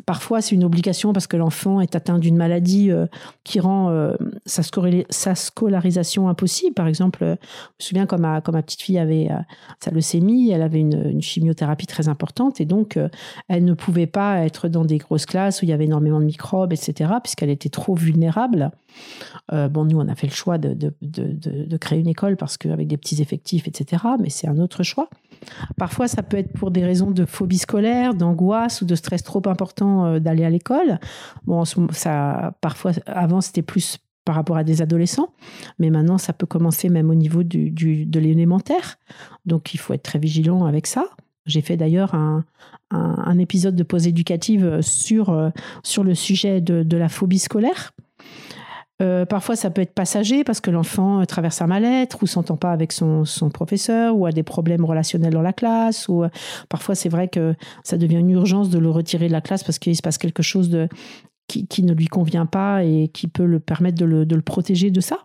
Parfois, 0.06 0.40
c'est 0.40 0.54
une 0.54 0.64
obligation 0.64 1.12
parce 1.12 1.26
que 1.26 1.36
l'enfant 1.36 1.80
est 1.80 1.94
atteint 1.94 2.18
d'une 2.18 2.36
maladie 2.36 2.90
euh, 2.90 3.06
qui 3.44 3.60
rend 3.60 3.90
euh, 3.90 4.14
sa, 4.46 5.34
scolarisation 5.34 6.28
impossible. 6.28 6.74
Par 6.74 6.88
exemple, 6.88 7.20
je 7.20 7.26
me 7.30 7.36
souviens 7.78 8.06
quand 8.06 8.18
ma, 8.18 8.40
petite 8.40 8.82
fille 8.82 8.98
avait 8.98 9.28
sa 9.80 9.90
leucémie, 9.90 10.50
elle 10.50 10.62
avait 10.62 10.80
une, 10.80 11.20
chimiothérapie 11.20 11.86
très 11.86 12.08
importante 12.08 12.60
et 12.60 12.64
donc 12.64 12.98
elle 13.48 13.64
ne 13.64 13.74
pouvait 13.74 14.06
pas 14.06 14.44
être 14.44 14.68
dans 14.68 14.84
des 14.84 14.98
grosses 14.98 15.26
classes 15.26 15.62
où 15.62 15.64
il 15.64 15.68
y 15.68 15.72
avait 15.72 15.84
énormément 15.84 16.20
de 16.20 16.24
microbes, 16.24 16.72
etc., 16.72 17.12
puisqu'elle 17.22 17.50
était 17.50 17.68
trop 17.68 17.94
vulnérable. 17.94 18.70
bon, 19.50 19.84
nous, 19.84 19.98
on 19.98 20.08
a 20.08 20.14
fait 20.14 20.26
le 20.26 20.32
choix 20.32 20.58
de, 20.58 20.74
de, 20.74 20.92
de 21.00 21.76
créer 21.76 22.00
une 22.00 22.08
école 22.08 22.36
parce 22.36 22.56
qu'avec 22.56 22.88
des 22.88 22.96
petits 22.96 23.22
effectifs, 23.22 23.68
etc., 23.68 24.04
mais 24.20 24.30
c'est 24.30 24.48
un 24.48 24.58
autre 24.58 24.82
choix. 24.82 25.08
Parfois, 25.76 26.08
ça 26.08 26.22
peut 26.22 26.36
être 26.36 26.52
pour 26.52 26.70
des 26.70 26.84
raisons 26.84 27.10
de 27.10 27.24
phobie 27.24 27.58
scolaire, 27.58 28.14
d'angoisse 28.14 28.82
ou 28.82 28.84
de 28.84 28.94
stress 28.94 29.22
trop 29.22 29.42
important 29.46 29.91
euh, 30.00 30.18
d'aller 30.18 30.44
à 30.44 30.50
l'école. 30.50 30.98
Bon, 31.44 31.64
ça, 31.64 32.54
parfois, 32.60 32.92
avant, 33.06 33.40
c'était 33.40 33.62
plus 33.62 33.98
par 34.24 34.36
rapport 34.36 34.56
à 34.56 34.64
des 34.64 34.82
adolescents, 34.82 35.30
mais 35.80 35.90
maintenant, 35.90 36.16
ça 36.16 36.32
peut 36.32 36.46
commencer 36.46 36.88
même 36.88 37.10
au 37.10 37.14
niveau 37.14 37.42
du, 37.42 37.70
de 37.70 38.20
l'élémentaire. 38.20 38.98
Donc, 39.46 39.74
il 39.74 39.78
faut 39.78 39.94
être 39.94 40.04
très 40.04 40.20
vigilant 40.20 40.64
avec 40.64 40.86
ça. 40.86 41.06
J'ai 41.44 41.60
fait 41.60 41.76
d'ailleurs 41.76 42.14
un, 42.14 42.44
un, 42.92 43.38
épisode 43.38 43.74
de 43.74 43.82
pause 43.82 44.06
éducative 44.06 44.80
sur, 44.80 45.30
euh, 45.30 45.50
sur 45.82 46.04
le 46.04 46.14
sujet 46.14 46.60
de 46.60 46.96
la 46.96 47.08
phobie 47.08 47.40
scolaire. 47.40 47.92
Euh, 49.00 49.24
parfois, 49.24 49.56
ça 49.56 49.70
peut 49.70 49.80
être 49.80 49.94
passager 49.94 50.44
parce 50.44 50.60
que 50.60 50.70
l'enfant 50.70 51.20
euh, 51.20 51.24
traverse 51.24 51.62
un 51.62 51.66
mal-être 51.66 52.22
ou 52.22 52.26
s'entend 52.26 52.56
pas 52.56 52.72
avec 52.72 52.92
son, 52.92 53.24
professeur 53.52 54.16
ou 54.16 54.26
a 54.26 54.32
des 54.32 54.42
problèmes 54.42 54.84
relationnels 54.84 55.32
dans 55.32 55.42
la 55.42 55.52
classe. 55.52 56.08
Ou 56.08 56.24
euh, 56.24 56.28
parfois, 56.68 56.94
c'est 56.94 57.08
vrai 57.08 57.28
que 57.28 57.54
ça 57.82 57.96
devient 57.96 58.18
une 58.18 58.30
urgence 58.30 58.70
de 58.70 58.78
le 58.78 58.90
retirer 58.90 59.28
de 59.28 59.32
la 59.32 59.40
classe 59.40 59.64
parce 59.64 59.78
qu'il 59.78 59.96
se 59.96 60.02
passe 60.02 60.18
quelque 60.18 60.42
chose 60.42 60.76
qui, 61.48 61.82
ne 61.82 61.92
lui 61.92 62.06
convient 62.06 62.46
pas 62.46 62.84
et 62.84 63.08
qui 63.08 63.28
peut 63.28 63.44
le 63.44 63.60
permettre 63.60 63.98
de 63.98 64.34
le 64.34 64.42
protéger 64.42 64.90
de 64.90 65.00
ça. 65.00 65.18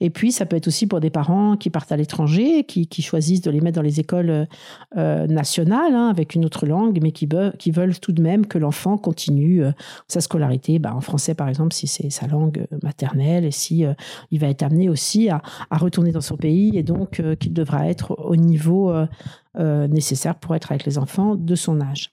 Et 0.00 0.10
puis, 0.10 0.32
ça 0.32 0.46
peut 0.46 0.56
être 0.56 0.68
aussi 0.68 0.86
pour 0.86 1.00
des 1.00 1.10
parents 1.10 1.56
qui 1.56 1.70
partent 1.70 1.92
à 1.92 1.96
l'étranger, 1.96 2.64
qui, 2.64 2.86
choisissent 3.02 3.42
de 3.42 3.50
les 3.50 3.60
mettre 3.60 3.76
dans 3.76 3.82
les 3.82 4.00
écoles 4.00 4.46
euh, 4.96 5.26
nationales, 5.26 5.94
hein, 5.94 6.08
avec 6.08 6.34
une 6.34 6.44
autre 6.44 6.66
langue, 6.66 6.98
mais 7.02 7.12
qui, 7.12 7.26
veulent 7.70 7.98
tout 7.98 8.12
de 8.12 8.22
même 8.22 8.46
que 8.46 8.58
l'enfant 8.58 8.98
continue 8.98 9.64
euh, 9.64 9.72
sa 10.08 10.20
scolarité, 10.20 10.78
bah, 10.78 10.94
en 10.94 11.00
français 11.00 11.34
par 11.34 11.48
exemple, 11.48 11.74
si 11.74 11.86
c'est 11.86 12.10
sa 12.10 12.26
langue 12.26 12.66
maternelle, 12.82 13.44
et 13.44 13.50
si 13.50 13.84
euh, 13.84 13.94
il 14.30 14.40
va 14.40 14.48
être 14.48 14.62
amené 14.62 14.88
aussi 14.88 15.28
à, 15.28 15.42
retourner 15.70 16.10
dans 16.10 16.20
son 16.20 16.36
pays, 16.36 16.76
et 16.76 16.82
donc 16.82 17.22
qu'il 17.38 17.52
devra 17.52 17.88
être 17.88 18.18
au 18.18 18.34
niveau 18.34 18.92
nécessaire 19.54 20.34
pour 20.34 20.54
être 20.54 20.72
avec 20.72 20.84
les 20.86 20.98
enfants 20.98 21.34
de 21.34 21.54
son 21.54 21.80
âge. 21.80 22.10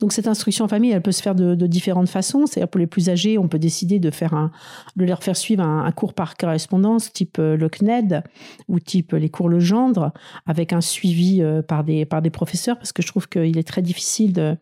Donc 0.00 0.12
cette 0.12 0.28
instruction 0.28 0.64
en 0.64 0.68
famille, 0.68 0.90
elle 0.90 1.02
peut 1.02 1.12
se 1.12 1.22
faire 1.22 1.34
de, 1.34 1.54
différentes 1.66 2.08
façons. 2.08 2.46
C'est-à-dire 2.46 2.68
pour 2.68 2.78
les 2.78 2.86
plus 2.86 3.08
âgés, 3.08 3.38
on 3.38 3.48
peut 3.48 3.58
décider 3.58 3.98
de 3.98 4.10
faire 4.10 4.34
un, 4.34 4.50
de 4.96 5.04
leur 5.04 5.22
faire 5.22 5.36
suivre 5.36 5.62
un, 5.62 5.90
cours 5.92 6.14
par 6.14 6.36
correspondance, 6.36 7.12
type 7.12 7.38
euh, 7.38 7.56
le 7.56 7.68
CNED 7.68 8.22
ou 8.68 8.78
type 8.78 9.12
les 9.12 9.28
cours 9.28 9.48
Legendre, 9.48 10.12
avec 10.46 10.72
un 10.72 10.80
suivi 10.80 11.42
euh, 11.42 11.62
par 11.62 11.82
des 11.82 12.04
par 12.04 12.22
des 12.22 12.30
professeurs, 12.30 12.76
parce 12.76 12.92
que 12.92 13.02
je 13.02 13.08
trouve 13.08 13.28
qu'il 13.28 13.58
est 13.58 13.66
très 13.66 13.82
difficile 13.82 14.32
de, 14.32 14.56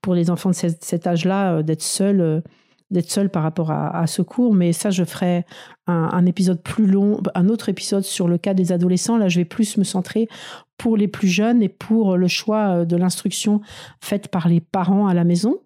pour 0.00 0.14
les 0.14 0.30
enfants 0.30 0.50
de 0.50 0.54
cet 0.54 1.06
âge-là 1.06 1.56
euh, 1.56 1.62
d'être 1.62 1.82
seuls 1.82 2.42
d'être 2.90 3.10
seul 3.10 3.28
par 3.28 3.42
rapport 3.42 3.70
à, 3.70 4.06
ce 4.06 4.22
cours, 4.22 4.52
mais 4.54 4.72
ça, 4.72 4.90
je 4.90 5.04
ferai 5.04 5.44
un, 5.86 6.26
épisode 6.26 6.60
plus 6.62 6.86
long, 6.86 7.20
un 7.34 7.48
autre 7.48 7.68
épisode 7.68 8.02
sur 8.02 8.28
le 8.28 8.38
cas 8.38 8.54
des 8.54 8.72
adolescents. 8.72 9.16
Là, 9.16 9.28
je 9.28 9.38
vais 9.38 9.44
plus 9.44 9.76
me 9.76 9.84
centrer 9.84 10.28
pour 10.76 10.96
les 10.96 11.08
plus 11.08 11.28
jeunes 11.28 11.62
et 11.62 11.68
pour 11.68 12.16
le 12.16 12.26
choix 12.28 12.68
euh, 12.68 12.84
de 12.84 12.96
l'instruction 12.96 13.60
faite 14.00 14.28
par 14.28 14.48
les 14.48 14.60
parents 14.60 15.06
à 15.06 15.14
la 15.14 15.24
maison. 15.24 15.58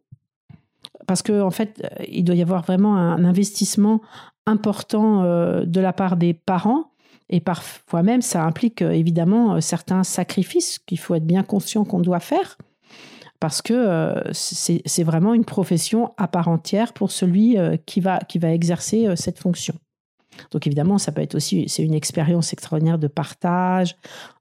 Parce 1.06 1.22
qu'en 1.22 1.46
en 1.46 1.50
fait, 1.50 1.82
euh, 1.84 2.04
il 2.08 2.24
doit 2.24 2.34
y 2.34 2.42
avoir 2.42 2.62
vraiment 2.62 2.96
un 2.96 3.24
investissement 3.24 4.00
important 4.46 5.22
euh, 5.22 5.64
de 5.64 5.80
la 5.80 5.92
part 5.92 6.16
des 6.16 6.34
parents. 6.34 6.90
Et 7.30 7.40
parfois 7.40 8.02
même, 8.02 8.22
ça 8.22 8.44
implique 8.44 8.82
évidemment 8.82 9.60
certains 9.60 10.04
sacrifices 10.04 10.78
qu'il 10.78 10.98
faut 10.98 11.14
être 11.14 11.26
bien 11.26 11.42
conscient 11.42 11.84
qu'on 11.84 12.00
doit 12.00 12.20
faire 12.20 12.58
parce 13.40 13.62
que 13.62 13.74
euh, 13.74 14.32
c'est 14.32 15.02
vraiment 15.02 15.34
une 15.34 15.44
profession 15.44 16.12
à 16.16 16.28
part 16.28 16.48
entière 16.48 16.92
pour 16.92 17.10
celui 17.10 17.58
euh, 17.58 17.76
qui, 17.84 18.00
va, 18.00 18.18
qui 18.20 18.38
va 18.38 18.52
exercer 18.52 19.06
euh, 19.06 19.16
cette 19.16 19.38
fonction. 19.38 19.74
Donc 20.50 20.66
évidemment, 20.66 20.98
ça 20.98 21.12
peut 21.12 21.20
être 21.20 21.36
aussi, 21.36 21.68
c'est 21.68 21.84
une 21.84 21.94
expérience 21.94 22.52
extraordinaire 22.52 22.98
de 22.98 23.06
partage, 23.06 23.94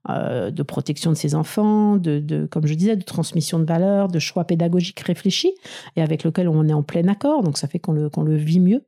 de 0.08 0.62
protection 0.64 1.12
de 1.12 1.16
ses 1.16 1.36
enfants, 1.36 1.96
de, 1.96 2.48
comme 2.50 2.66
je 2.66 2.74
disais, 2.74 2.96
de 2.96 3.04
transmission 3.04 3.60
de 3.60 3.64
valeurs, 3.64 4.08
de 4.08 4.18
choix 4.18 4.42
pédagogiques 4.44 4.98
réfléchis 4.98 5.54
et 5.94 6.02
avec 6.02 6.24
lequel 6.24 6.48
on 6.48 6.66
est 6.66 6.72
en 6.72 6.82
plein 6.82 7.06
accord. 7.06 7.44
Donc 7.44 7.58
ça 7.58 7.68
fait 7.68 7.78
qu'on 7.78 7.92
le, 7.92 8.10
qu'on 8.10 8.24
le 8.24 8.34
vit 8.34 8.58
mieux. 8.58 8.82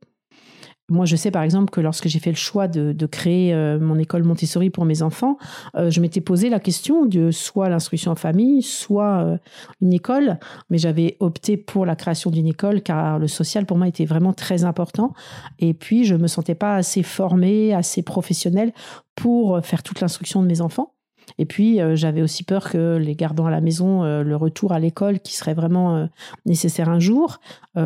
Moi, 0.89 1.05
je 1.05 1.17
sais 1.17 1.33
par 1.33 1.43
exemple 1.43 1.71
que 1.71 1.81
lorsque 1.81 2.07
j'ai 2.07 2.21
fait 2.21 2.31
le 2.31 2.37
choix 2.37 2.69
de, 2.69 3.07
créer 3.07 3.53
euh, 3.53 3.81
mon 3.81 3.99
école 3.99 4.23
Montessori 4.23 4.71
pour 4.71 4.85
mes 4.85 5.03
enfants, 5.03 5.37
euh, 5.75 5.91
je 5.91 6.01
m'étais 6.01 6.21
posé 6.21 6.49
la 6.49 6.61
question 6.61 7.07
de 7.07 7.33
soit 7.33 7.69
l'instruction 7.69 8.13
en 8.13 8.15
famille, 8.15 8.63
soit 8.63 9.25
euh, 9.25 9.37
une 9.81 9.93
école, 9.93 10.39
mais 10.71 10.79
j'avais 10.79 11.17
opté 11.19 11.57
pour 11.57 11.87
la 11.87 11.97
création 11.97 12.31
d'une 12.31 12.47
école 12.47 12.83
car 12.83 13.19
le 13.19 13.27
social 13.27 13.67
pour 13.67 13.79
moi 13.79 13.89
était 13.89 14.05
vraiment 14.05 14.33
très 14.33 14.63
important. 14.63 15.13
Et 15.59 15.75
puis, 15.75 16.05
je 16.05 16.15
me 16.15 16.29
sentais 16.29 16.55
pas 16.55 16.77
assez 16.77 17.03
formée, 17.03 17.75
assez 17.75 18.03
professionnelle 18.03 18.73
pour 19.17 19.61
faire 19.65 19.83
toute 19.83 20.01
l'instruction 20.01 20.41
de 20.41 20.47
mes 20.47 20.61
enfants. 20.61 20.93
Et 21.39 21.47
puis, 21.47 21.81
j'avais 21.95 22.23
aussi 22.23 22.45
peur 22.45 22.71
que 22.71 22.97
les 22.97 23.17
gardant 23.17 23.47
à 23.47 23.51
la 23.51 23.61
maison, 23.61 24.05
le 24.05 24.37
retour 24.37 24.73
à 24.73 24.79
l'école, 24.79 25.19
qui 25.19 25.35
serait 25.35 25.55
vraiment 25.55 26.09
nécessaire 26.45 26.89
un 26.89 27.01
jour, 27.01 27.41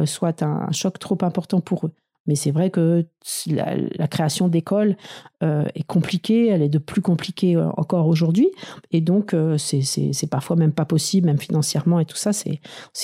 soit 0.04 0.42
un, 0.42 0.70
choc 0.72 0.98
trop 0.98 1.16
important 1.22 1.60
pour 1.60 1.86
eux. 1.86 1.92
Mais 2.30 2.36
c'est 2.36 2.52
vrai 2.52 2.70
que 2.70 3.04
la, 3.48 4.06
création 4.06 4.46
d'écoles 4.46 4.96
euh, 5.42 5.64
est 5.74 5.82
compliquée, 5.82 6.46
elle 6.46 6.62
est 6.62 6.68
de 6.68 6.78
plus 6.78 7.02
compliquée 7.02 7.56
euh, 7.56 7.68
encore 7.76 8.06
aujourd'hui. 8.06 8.48
Et 8.92 9.00
donc, 9.00 9.34
euh, 9.34 9.58
c'est 9.58 10.30
parfois 10.30 10.54
même 10.54 10.70
pas 10.70 10.84
possible, 10.84 11.26
même 11.26 11.40
financièrement 11.40 11.98
et 11.98 12.04
tout 12.04 12.16
ça, 12.16 12.32
c'est 12.32 12.60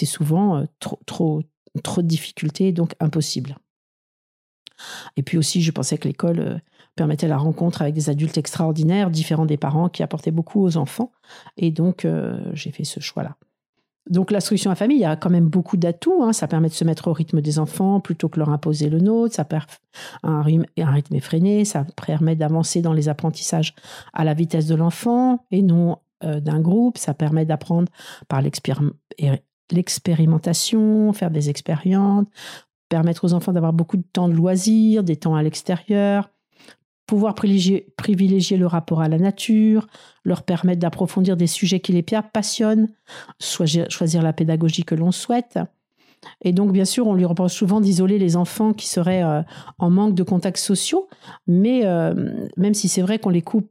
souvent 0.07 0.65
trop, 0.79 1.01
trop, 1.07 1.43
trop 1.83 2.03
de 2.03 2.07
difficultés, 2.07 2.71
donc 2.71 2.95
impossible. 3.01 3.59
Et 5.17 5.25
puis 5.25 5.39
aussi, 5.39 5.61
je 5.61 5.73
pensais 5.73 5.99
que 5.99 6.07
l'école 6.07 6.63
permettait 6.95 7.27
la 7.27 7.37
rencontre 7.37 7.83
avec 7.83 7.95
des 7.95 8.11
adultes 8.11 8.39
extraordinaires, 8.39 9.11
différents 9.11 9.47
des 9.47 9.57
parents, 9.57 9.89
qui 9.89 10.05
apportaient 10.05 10.31
beaucoup 10.31 10.63
aux 10.63 10.77
enfants. 10.77 11.11
Et 11.57 11.73
donc, 11.73 12.07
j'ai 12.53 12.71
fait 12.71 12.85
ce 12.85 13.01
choix-là. 13.01 13.37
Donc 14.09 14.31
l'instruction 14.31 14.71
à 14.71 14.77
famille, 14.77 14.99
il 14.99 15.03
y 15.03 15.05
a 15.05 15.17
quand 15.17 15.31
même 15.31 15.49
beaucoup 15.49 15.77
d'atouts. 15.77 16.23
Hein. 16.23 16.33
Ça 16.33 16.47
permet 16.47 16.69
de 16.69 16.75
se 16.75 16.85
mettre 16.85 17.09
au 17.09 17.13
rythme 17.13 17.41
des 17.41 17.59
enfants 17.59 17.99
plutôt 18.01 18.29
que 18.29 18.39
leur 18.39 18.51
imposer 18.51 18.89
le 18.89 19.01
nôtre. 19.01 19.35
Ça 19.35 19.45
permet 19.45 19.67
un 20.23 20.43
rythme, 20.43 21.15
effréné. 21.15 21.65
Ça 21.65 21.85
permet 22.07 22.37
d'avancer 22.37 22.83
dans 22.83 22.93
les 22.93 23.09
apprentissages 23.09 23.75
à 24.13 24.23
la 24.25 24.35
vitesse 24.35 24.67
de 24.67 24.77
l'enfant 24.77 25.45
et 25.51 25.63
non 25.63 25.99
euh, 26.25 26.41
d'un 26.41 26.61
groupe. 26.61 26.99
Ça 26.99 27.15
permet 27.15 27.45
d'apprendre 27.45 27.91
par 28.29 28.43
l'expérimentation, 28.43 31.13
faire 31.13 31.31
des 31.31 31.51
expériences, 31.51 32.27
permettre 32.89 33.25
aux 33.25 33.33
enfants 33.33 33.53
d'avoir 33.53 33.73
beaucoup 33.73 33.97
de 33.97 34.05
temps 34.13 34.29
de 34.29 34.35
loisirs, 34.35 35.03
des 35.03 35.17
temps 35.17 35.35
à 35.35 35.43
l'extérieur 35.43 36.31
pouvoir 37.07 37.35
privilégier, 37.35 38.57
le 38.57 38.67
rapport 38.67 39.01
à 39.01 39.09
la 39.09 39.19
nature, 39.19 39.87
leur 40.25 40.43
permettre 40.43 40.81
d'approfondir 40.81 41.37
des 41.37 41.47
sujets 41.47 41.81
qui 41.81 41.93
les 41.93 42.03
passionnent, 42.03 42.89
choisir 43.39 44.23
la 44.23 44.33
pédagogie 44.33 44.85
que 44.85 44.95
l'on 44.95 45.13
souhaite. 45.13 45.59
Et 46.43 46.53
donc, 46.53 46.73
bien 46.73 46.85
sûr, 46.85 47.07
on 47.07 47.15
lui 47.15 47.25
reproche 47.25 47.53
souvent 47.53 47.81
d'isoler 47.81 48.19
les 48.19 48.37
enfants 48.37 48.73
qui 48.73 48.89
seraient 48.89 49.23
euh, 49.23 49.43
en 49.79 49.91
manque 49.91 50.15
de 50.15 50.23
contacts 50.23 50.59
sociaux, 50.59 51.09
mais 51.47 51.85
euh, 51.85 52.49
même 52.57 52.75
si 52.75 52.89
c'est 52.89 53.03
vrai 53.03 53.19
qu'on 53.19 53.31
les 53.31 53.43
coupe 53.43 53.71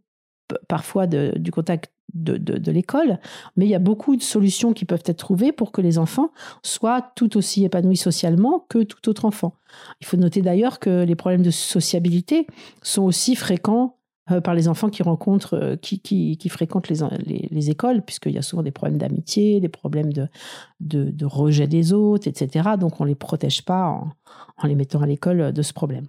parfois 0.67 1.07
du 1.07 1.51
contact 1.51 1.91
de, 2.13 2.71
l'école, 2.71 3.19
mais 3.55 3.65
il 3.65 3.69
y 3.69 3.75
a 3.75 3.79
beaucoup 3.79 4.15
de 4.15 4.21
solutions 4.21 4.73
qui 4.73 4.85
peuvent 4.85 5.03
être 5.05 5.17
trouvées 5.17 5.51
pour 5.51 5.71
que 5.71 5.81
les 5.81 5.97
enfants 5.97 6.31
soient 6.63 7.11
tout 7.15 7.37
aussi 7.37 7.65
épanouis 7.65 7.97
socialement 7.97 8.65
que 8.69 8.83
tout 8.83 9.09
autre 9.09 9.25
enfant. 9.25 9.55
Il 10.01 10.07
faut 10.07 10.17
noter 10.17 10.41
d'ailleurs 10.41 10.79
que 10.79 11.03
les 11.03 11.15
problèmes 11.15 11.41
de 11.41 11.51
sociabilité 11.51 12.47
sont 12.81 13.03
aussi 13.03 13.35
fréquents 13.35 13.97
euh, 14.31 14.41
par 14.41 14.55
les 14.55 14.67
enfants 14.67 14.89
qui 14.89 15.03
rencontrent, 15.03 15.55
euh, 15.55 15.75
qui, 15.75 16.39
fréquentent 16.49 16.89
les, 16.89 17.47
les, 17.51 17.69
écoles, 17.69 18.01
puisqu'il 18.01 18.31
y 18.31 18.39
a 18.39 18.41
souvent 18.41 18.63
des 18.63 18.71
problèmes 18.71 18.97
d'amitié, 18.97 19.59
des 19.59 19.69
problèmes 19.69 20.11
de, 20.13 21.25
rejet 21.25 21.67
des 21.67 21.93
autres, 21.93 22.27
etc. 22.27 22.69
Donc 22.79 22.99
on 23.01 23.03
ne 23.03 23.09
les 23.09 23.15
protège 23.15 23.63
pas 23.63 23.85
en, 23.87 24.09
en 24.57 24.67
les 24.67 24.75
mettant 24.75 25.01
à 25.01 25.05
l'école 25.05 25.51
de 25.51 25.61
ce 25.61 25.73
problème. 25.73 26.07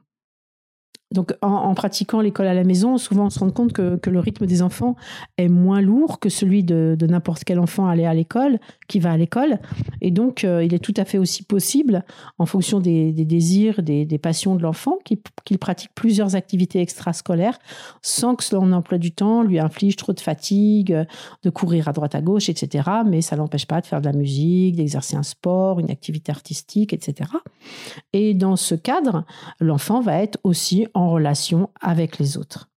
Donc, 1.12 1.34
en, 1.40 1.72
pratiquant 1.74 2.20
l'école 2.20 2.48
à 2.48 2.54
la 2.54 2.64
maison, 2.64 2.98
souvent 2.98 3.26
on 3.26 3.30
se 3.30 3.38
rend 3.38 3.50
compte 3.50 3.72
que, 3.72 3.98
le 4.06 4.18
rythme 4.18 4.46
des 4.46 4.62
enfants 4.62 4.96
est 5.38 5.48
moins 5.48 5.80
lourd 5.80 6.18
que 6.18 6.28
celui 6.28 6.64
de, 6.64 6.96
n'importe 7.08 7.44
quel 7.44 7.60
enfant 7.60 7.86
aller 7.86 8.04
à 8.04 8.14
l'école, 8.14 8.58
qui 8.88 8.98
va 8.98 9.12
à 9.12 9.16
l'école. 9.16 9.60
Et 10.00 10.10
donc, 10.10 10.42
euh, 10.42 10.64
il 10.64 10.74
est 10.74 10.80
tout 10.80 10.94
à 10.96 11.04
fait 11.04 11.18
aussi 11.18 11.44
possible, 11.44 12.04
en 12.38 12.46
fonction 12.46 12.80
des, 12.80 13.12
désirs, 13.12 13.82
des, 13.82 14.18
passions 14.18 14.56
de 14.56 14.62
l'enfant, 14.62 14.98
qu'il 15.04 15.58
pratique 15.58 15.90
plusieurs 15.94 16.34
activités 16.34 16.80
extrascolaires 16.80 17.58
sans 18.02 18.34
que 18.34 18.42
son 18.42 18.72
emploi 18.72 18.98
du 18.98 19.12
temps 19.12 19.42
lui 19.42 19.60
inflige 19.60 19.96
trop 19.96 20.12
de 20.12 20.20
fatigue, 20.20 21.06
de 21.42 21.50
courir 21.50 21.86
à 21.86 21.92
droite 21.92 22.16
à 22.16 22.20
gauche, 22.20 22.48
etc. 22.48 22.88
Mais 23.06 23.20
ça 23.20 23.36
l'empêche 23.36 23.66
pas 23.66 23.80
de 23.80 23.86
faire 23.86 24.00
de 24.00 24.06
la 24.06 24.12
musique, 24.12 24.76
d'exercer 24.76 25.16
un 25.16 25.22
sport, 25.22 25.78
une 25.78 25.90
activité 25.90 26.32
artistique, 26.32 26.92
etc. 26.92 27.30
Et 28.12 28.34
dans 28.34 28.56
ce 28.56 28.74
cadre, 28.74 29.24
l'enfant 29.60 30.00
va 30.00 30.20
être 30.20 30.38
aussi 30.42 30.86
en 30.96 31.10
relation 31.10 31.68
avec 31.80 32.18
les 32.18 32.38
autres. 32.38 32.70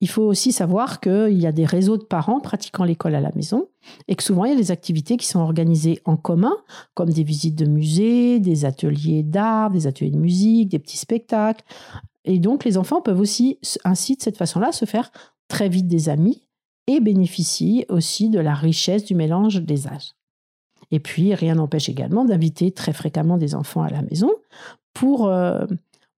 Il 0.00 0.08
faut 0.08 0.22
aussi 0.22 0.52
savoir 0.52 1.00
qu'il 1.00 1.38
y 1.38 1.46
a 1.46 1.52
des 1.52 1.64
réseaux 1.64 1.96
de 1.96 2.02
parents 2.02 2.40
pratiquant 2.40 2.84
l'école 2.84 3.14
à 3.14 3.20
la 3.20 3.30
maison 3.34 3.68
et 4.08 4.16
que 4.16 4.22
souvent 4.22 4.44
il 4.44 4.52
y 4.52 4.54
a 4.54 4.58
des 4.58 4.70
activités 4.70 5.16
qui 5.16 5.26
sont 5.26 5.40
organisées 5.40 6.00
en 6.04 6.16
commun, 6.16 6.54
comme 6.94 7.10
des 7.10 7.24
visites 7.24 7.54
de 7.54 7.66
musées, 7.66 8.40
des 8.40 8.64
ateliers 8.64 9.22
d'art, 9.22 9.70
des 9.70 9.86
ateliers 9.86 10.10
de 10.10 10.18
musique, 10.18 10.70
des 10.70 10.78
petits 10.78 10.96
spectacles. 10.96 11.64
Et 12.24 12.38
donc 12.38 12.64
les 12.64 12.78
enfants 12.78 13.02
peuvent 13.02 13.20
aussi, 13.20 13.58
ainsi 13.84 14.16
de 14.16 14.22
cette 14.22 14.36
façon-là, 14.38 14.72
se 14.72 14.86
faire 14.86 15.12
très 15.48 15.68
vite 15.68 15.88
des 15.88 16.08
amis 16.08 16.42
et 16.86 17.00
bénéficier 17.00 17.86
aussi 17.88 18.30
de 18.30 18.40
la 18.40 18.54
richesse 18.54 19.04
du 19.04 19.14
mélange 19.14 19.60
des 19.62 19.86
âges. 19.86 20.14
Et 20.90 21.00
puis, 21.00 21.34
rien 21.34 21.54
n'empêche 21.54 21.88
également 21.88 22.24
d'inviter 22.24 22.70
très 22.70 22.92
fréquemment 22.92 23.38
des 23.38 23.54
enfants 23.54 23.82
à 23.82 23.90
la 23.90 24.02
maison 24.02 24.30
pour 24.92 25.28
euh, 25.28 25.64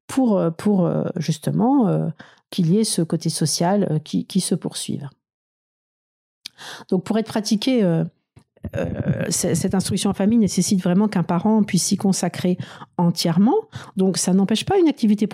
pour, 0.07 0.39
euh, 0.39 0.51
euh, 0.67 1.05
justement 1.17 1.89
euh, 1.89 2.09
qu'il 2.51 2.71
y 2.71 2.79
ait 2.79 2.85
ce 2.85 3.03
côté 3.03 3.29
social 3.29 4.01
qui, 4.05 4.27
qui, 4.27 4.41
se 4.41 4.55
poursuive. 4.55 5.09
Donc 6.89 7.05
pour 7.05 7.19
être 7.19 7.27
pratiqué, 7.27 7.85
cette 9.29 9.75
instruction 9.75 10.11
en 10.11 10.15
famille 10.15 10.39
nécessite 10.39 10.83
vraiment 10.83 11.07
qu'un 11.07 11.23
parent 11.23 11.63
puisse 11.65 11.85
s'y 11.85 11.97
consacrer 11.97 12.57
entièrement. 12.97 13.57
Donc 13.97 14.17
ça 14.17 14.33
n'empêche 14.33 14.65
pas 14.65 14.79
une 14.79 14.89
activité 14.89 15.29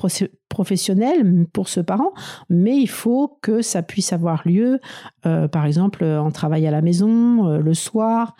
professionnelle 0.48 1.46
pour 1.52 1.68
ce 1.68 1.80
parent, 1.80 2.12
mais 2.48 2.76
il 2.76 2.88
faut 2.88 3.38
que 3.40 3.62
ça 3.62 3.82
puisse 3.82 4.12
avoir 4.12 4.42
lieu, 4.48 4.80
par 5.22 5.66
exemple, 5.66 6.02
en 6.02 6.32
travail 6.32 6.66
à 6.66 6.72
la 6.72 6.82
maison, 6.82 7.56
le 7.56 7.74
soir, 7.74 8.34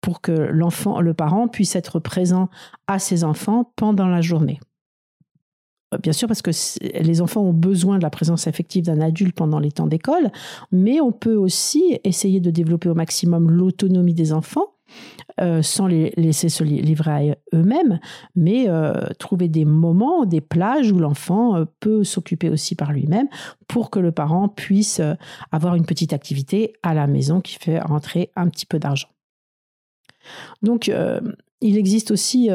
pour 0.00 0.20
que 0.22 0.32
l'enfant, 0.32 1.00
le 1.00 1.12
parent 1.12 1.48
puisse 1.48 1.76
être 1.76 1.98
présent 1.98 2.48
à 2.86 2.98
ses 2.98 3.24
enfants 3.24 3.70
pendant 3.76 4.06
la 4.06 4.22
journée. 4.22 4.60
Euh, 5.94 5.98
bien 5.98 6.12
sûr, 6.12 6.28
parce 6.28 6.42
que 6.42 6.50
les 7.02 7.20
enfants 7.20 7.42
ont 7.42 7.52
besoin 7.52 7.98
de 7.98 8.02
la 8.02 8.10
présence 8.10 8.46
affective 8.46 8.84
d'un 8.84 9.00
adulte 9.00 9.34
pendant 9.34 9.58
les 9.58 9.72
temps 9.72 9.86
d'école, 9.86 10.30
mais 10.72 11.00
on 11.00 11.12
peut 11.12 11.34
aussi 11.34 11.98
essayer 12.04 12.40
de 12.40 12.50
développer 12.50 12.88
au 12.88 12.94
maximum 12.94 13.50
l'autonomie 13.50 14.14
des 14.14 14.32
enfants. 14.32 14.74
Euh, 15.40 15.62
sans 15.62 15.86
les 15.86 16.12
laisser 16.16 16.48
se 16.48 16.64
livrer 16.64 17.30
à 17.30 17.36
eux-mêmes, 17.54 18.00
mais 18.34 18.68
euh, 18.68 18.92
trouver 19.20 19.46
des 19.46 19.64
moments, 19.64 20.24
des 20.24 20.40
plages 20.40 20.90
où 20.90 20.98
l'enfant 20.98 21.64
peut 21.78 22.02
s'occuper 22.02 22.50
aussi 22.50 22.74
par 22.74 22.92
lui-même 22.92 23.28
pour 23.68 23.90
que 23.90 24.00
le 24.00 24.10
parent 24.10 24.48
puisse 24.48 25.00
avoir 25.52 25.76
une 25.76 25.86
petite 25.86 26.12
activité 26.12 26.72
à 26.82 26.92
la 26.92 27.06
maison 27.06 27.40
qui 27.40 27.54
fait 27.54 27.78
rentrer 27.78 28.32
un 28.34 28.48
petit 28.48 28.66
peu 28.66 28.80
d'argent. 28.80 29.08
Donc, 30.62 30.90
il 31.60 31.78
existe 31.78 32.10
aussi 32.10 32.50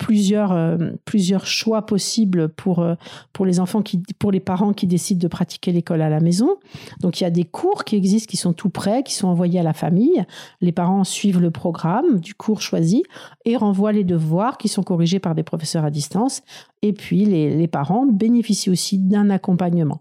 plusieurs, 0.00 0.52
euh, 0.52 0.92
plusieurs 1.04 1.46
choix 1.46 1.82
possibles 1.82 2.48
pour, 2.48 2.78
euh, 2.78 2.94
pour 3.34 3.44
les 3.44 3.60
enfants, 3.60 3.82
qui, 3.82 4.02
pour 4.18 4.32
les 4.32 4.40
parents 4.40 4.72
qui 4.72 4.86
décident 4.86 5.20
de 5.20 5.28
pratiquer 5.28 5.72
l'école 5.72 6.00
à 6.00 6.08
la 6.08 6.20
maison. 6.20 6.56
Donc 7.00 7.20
il 7.20 7.24
y 7.24 7.26
a 7.26 7.30
des 7.30 7.44
cours 7.44 7.84
qui 7.84 7.96
existent, 7.96 8.30
qui 8.30 8.38
sont 8.38 8.54
tout 8.54 8.70
prêts, 8.70 9.02
qui 9.02 9.12
sont 9.12 9.28
envoyés 9.28 9.60
à 9.60 9.62
la 9.62 9.74
famille. 9.74 10.24
Les 10.62 10.72
parents 10.72 11.04
suivent 11.04 11.38
le 11.38 11.50
programme 11.50 12.18
du 12.18 12.34
cours 12.34 12.62
choisi 12.62 13.02
et 13.44 13.58
renvoient 13.58 13.92
les 13.92 14.04
devoirs 14.04 14.56
qui 14.56 14.68
sont 14.68 14.82
corrigés 14.82 15.18
par 15.18 15.34
des 15.34 15.42
professeurs 15.42 15.84
à 15.84 15.90
distance. 15.90 16.40
Et 16.80 16.94
puis 16.94 17.26
les, 17.26 17.54
les 17.54 17.68
parents 17.68 18.06
bénéficient 18.06 18.70
aussi 18.70 18.98
d'un 18.98 19.28
accompagnement. 19.28 20.00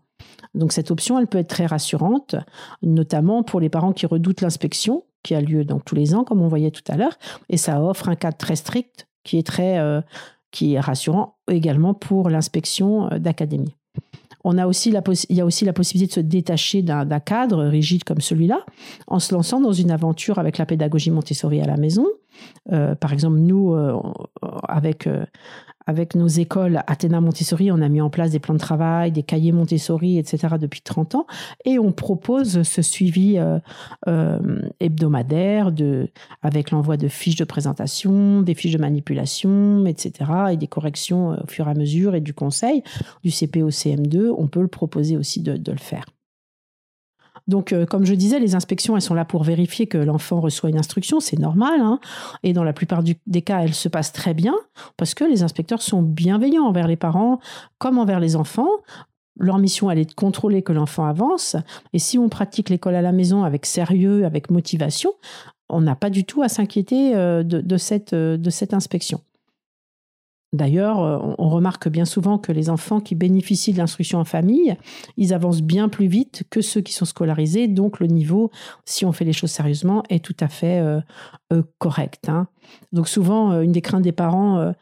Donc 0.55 0.71
cette 0.71 0.91
option, 0.91 1.19
elle 1.19 1.27
peut 1.27 1.39
être 1.39 1.49
très 1.49 1.65
rassurante, 1.65 2.35
notamment 2.81 3.43
pour 3.43 3.59
les 3.59 3.69
parents 3.69 3.91
qui 3.91 4.05
redoutent 4.05 4.41
l'inspection 4.41 5.03
qui 5.23 5.35
a 5.35 5.41
lieu 5.41 5.65
donc 5.65 5.83
tous 5.83 5.95
les 5.95 6.15
ans, 6.15 6.23
comme 6.23 6.41
on 6.41 6.47
voyait 6.47 6.71
tout 6.71 6.83
à 6.87 6.95
l'heure, 6.95 7.17
et 7.49 7.57
ça 7.57 7.83
offre 7.83 8.07
un 8.07 8.15
cadre 8.15 8.37
très 8.37 8.55
strict 8.55 9.08
qui 9.23 9.37
est 9.37 9.45
très 9.45 9.79
euh, 9.79 10.01
qui 10.51 10.73
est 10.73 10.79
rassurant 10.79 11.37
également 11.49 11.93
pour 11.93 12.29
l'inspection 12.29 13.11
euh, 13.11 13.19
d'académie. 13.19 13.75
On 14.45 14.57
a 14.57 14.67
aussi 14.67 14.89
la 14.89 15.01
il 15.29 15.35
y 15.35 15.41
a 15.41 15.45
aussi 15.45 15.65
la 15.65 15.73
possibilité 15.73 16.09
de 16.09 16.25
se 16.25 16.27
détacher 16.27 16.81
d'un 16.81 17.19
cadre 17.19 17.65
rigide 17.65 18.05
comme 18.05 18.21
celui-là 18.21 18.65
en 19.07 19.19
se 19.19 19.33
lançant 19.33 19.59
dans 19.59 19.73
une 19.73 19.91
aventure 19.91 20.39
avec 20.39 20.57
la 20.57 20.65
pédagogie 20.65 21.11
Montessori 21.11 21.61
à 21.61 21.65
la 21.65 21.75
maison. 21.75 22.05
Euh, 22.71 22.95
par 22.95 23.11
exemple, 23.11 23.37
nous, 23.37 23.75
avec 24.63 25.09
avec 25.89 26.13
nos 26.13 26.27
écoles 26.27 26.83
Athéna 26.85 27.19
Montessori, 27.19 27.71
on 27.71 27.81
a 27.81 27.89
mis 27.89 27.99
en 27.99 28.11
place 28.11 28.29
des 28.29 28.37
plans 28.37 28.53
de 28.53 28.59
travail, 28.59 29.11
des 29.11 29.23
cahiers 29.23 29.51
Montessori, 29.51 30.19
etc. 30.19 30.57
depuis 30.61 30.81
30 30.81 31.15
ans. 31.15 31.25
Et 31.65 31.79
on 31.79 31.91
propose 31.91 32.61
ce 32.61 32.83
suivi 32.83 33.39
euh, 33.39 33.57
euh, 34.07 34.61
hebdomadaire 34.79 35.71
de, 35.71 36.07
avec 36.43 36.69
l'envoi 36.69 36.95
de 36.95 37.07
fiches 37.07 37.37
de 37.37 37.43
présentation, 37.43 38.43
des 38.43 38.53
fiches 38.53 38.73
de 38.73 38.77
manipulation, 38.77 39.83
etc. 39.87 40.29
et 40.51 40.57
des 40.57 40.67
corrections 40.67 41.31
euh, 41.31 41.37
au 41.43 41.47
fur 41.47 41.67
et 41.67 41.71
à 41.71 41.73
mesure 41.73 42.13
et 42.13 42.21
du 42.21 42.35
conseil 42.35 42.83
du 43.23 43.31
CP 43.31 43.63
au 43.63 43.71
CM2. 43.71 44.31
On 44.37 44.45
peut 44.45 44.61
le 44.61 44.67
proposer 44.67 45.17
aussi 45.17 45.41
de 45.41 45.71
le 45.71 45.77
faire. 45.79 46.05
Donc, 47.49 47.73
euh, 47.73 47.85
comme 47.85 48.05
je 48.05 48.13
disais, 48.13 48.39
les 48.39 48.55
inspections, 48.55 48.95
elles 48.95 49.01
sont 49.01 49.15
là 49.15 49.25
pour 49.25 49.43
vérifier 49.43 49.87
que 49.87 49.97
l'enfant 49.97 50.39
reçoit 50.39 50.69
une 50.69 50.77
instruction, 50.77 51.19
c'est 51.19 51.39
normal. 51.39 51.81
Hein. 51.81 51.99
et 52.43 52.53
dans 52.53 52.63
la 52.63 52.73
plupart 52.73 53.03
des 53.03 53.41
cas, 53.41 53.61
elles 53.61 53.73
se 53.73 53.89
passent 53.89 54.13
très 54.13 54.33
bien 54.33 54.55
parce 54.97 55.13
que 55.13 55.23
les 55.23 55.43
inspecteurs 55.43 55.81
sont 55.81 56.01
bienveillants 56.01 56.65
envers 56.65 56.87
les 56.87 56.95
parents 56.95 57.39
comme 57.79 57.97
envers 57.97 58.19
les 58.19 58.35
enfants. 58.35 58.69
Leur 59.39 59.57
mission, 59.57 59.89
elle 59.89 59.99
est 59.99 60.09
de 60.09 60.13
contrôler 60.13 60.61
que 60.61 60.73
l'enfant 60.73 61.05
avance. 61.05 61.55
Et 61.93 61.99
si 61.99 62.17
on 62.19 62.29
pratique 62.29 62.69
l'école 62.69 62.95
à 62.95 63.01
la 63.01 63.11
maison 63.11 63.43
avec 63.43 63.65
sérieux, 63.65 64.25
avec 64.25 64.51
motivation, 64.51 65.13
on 65.69 65.81
n'a 65.81 65.95
pas 65.95 66.09
du 66.09 66.25
tout 66.25 66.41
à 66.41 66.49
s'inquiéter 66.49 67.15
euh, 67.15 67.43
euh, 67.43 68.37
de 68.37 68.49
cette 68.49 68.73
inspection. 68.73 69.21
D'ailleurs, 70.51 71.03
euh, 71.03 71.35
on 71.37 71.49
remarque 71.49 71.89
bien 71.89 72.05
souvent 72.05 72.39
que 72.39 72.51
les 72.51 72.71
enfants 72.71 72.99
qui 72.99 73.13
bénéficient 73.13 73.71
de 73.71 73.77
l'instruction 73.77 74.17
en 74.17 74.25
famille, 74.25 74.75
ils 75.15 75.33
avancent 75.33 75.61
bien 75.61 75.89
plus 75.89 76.07
vite 76.07 76.43
que 76.49 76.61
ceux 76.61 76.81
qui 76.81 76.93
sont 76.93 77.05
scolarisés. 77.05 77.67
Donc, 77.67 77.99
le 77.99 78.07
niveau, 78.07 78.49
si 78.85 79.05
on 79.05 79.11
fait 79.11 79.25
les 79.25 79.33
choses 79.33 79.51
sérieusement, 79.51 80.03
est 80.09 80.23
tout 80.23 80.35
à 80.39 80.47
fait 80.47 80.79
euh, 80.79 81.01
euh, 81.53 81.61
correct. 81.77 82.29
Hein. 82.29 82.47
Donc, 82.91 83.07
souvent, 83.07 83.61
une 83.61 83.71
des 83.71 83.81
craintes 83.81 84.03
des 84.03 84.11
parents, 84.11 84.73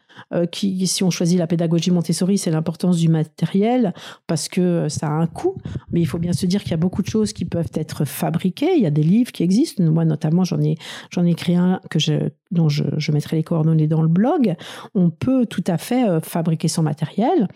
qui, 0.50 0.86
si 0.88 1.04
on 1.04 1.10
choisit 1.10 1.38
la 1.38 1.46
pédagogie 1.46 1.92
Montessori, 1.92 2.38
c'est 2.38 2.50
l'importance 2.50 2.96
du 2.96 3.08
matériel, 3.08 3.94
parce 4.26 4.48
que 4.48 4.88
ça 4.88 5.06
a 5.06 5.10
un 5.10 5.26
coût. 5.28 5.54
Mais 5.92 6.00
il 6.00 6.06
faut 6.06 6.18
bien 6.18 6.32
se 6.32 6.46
dire 6.46 6.62
qu'il 6.62 6.72
y 6.72 6.74
a 6.74 6.78
beaucoup 6.78 7.02
de 7.02 7.08
choses 7.08 7.32
qui 7.32 7.44
peuvent 7.44 7.70
être 7.74 8.04
fabriquées. 8.04 8.74
Il 8.76 8.82
y 8.82 8.86
a 8.86 8.90
des 8.90 9.04
livres 9.04 9.30
qui 9.30 9.44
existent. 9.44 9.82
Moi, 9.84 10.04
notamment, 10.04 10.44
j'en 10.44 10.60
ai, 10.60 10.76
j'en 11.10 11.24
ai 11.24 11.30
écrit 11.30 11.54
un 11.54 11.80
que 11.88 11.98
je, 11.98 12.30
dont 12.50 12.68
je, 12.68 13.12
mettrai 13.12 13.36
les 13.36 13.42
coordonnées 13.42 13.86
dans 13.86 14.02
le 14.02 14.08
blog, 14.08 14.54
on 14.94 15.10
peut 15.10 15.46
tout 15.46 15.64
à 15.66 15.78
fait 15.78 16.08
euh, 16.08 16.20
fabriquer 16.20 16.68
son 16.68 16.82
matériel. 16.82 17.48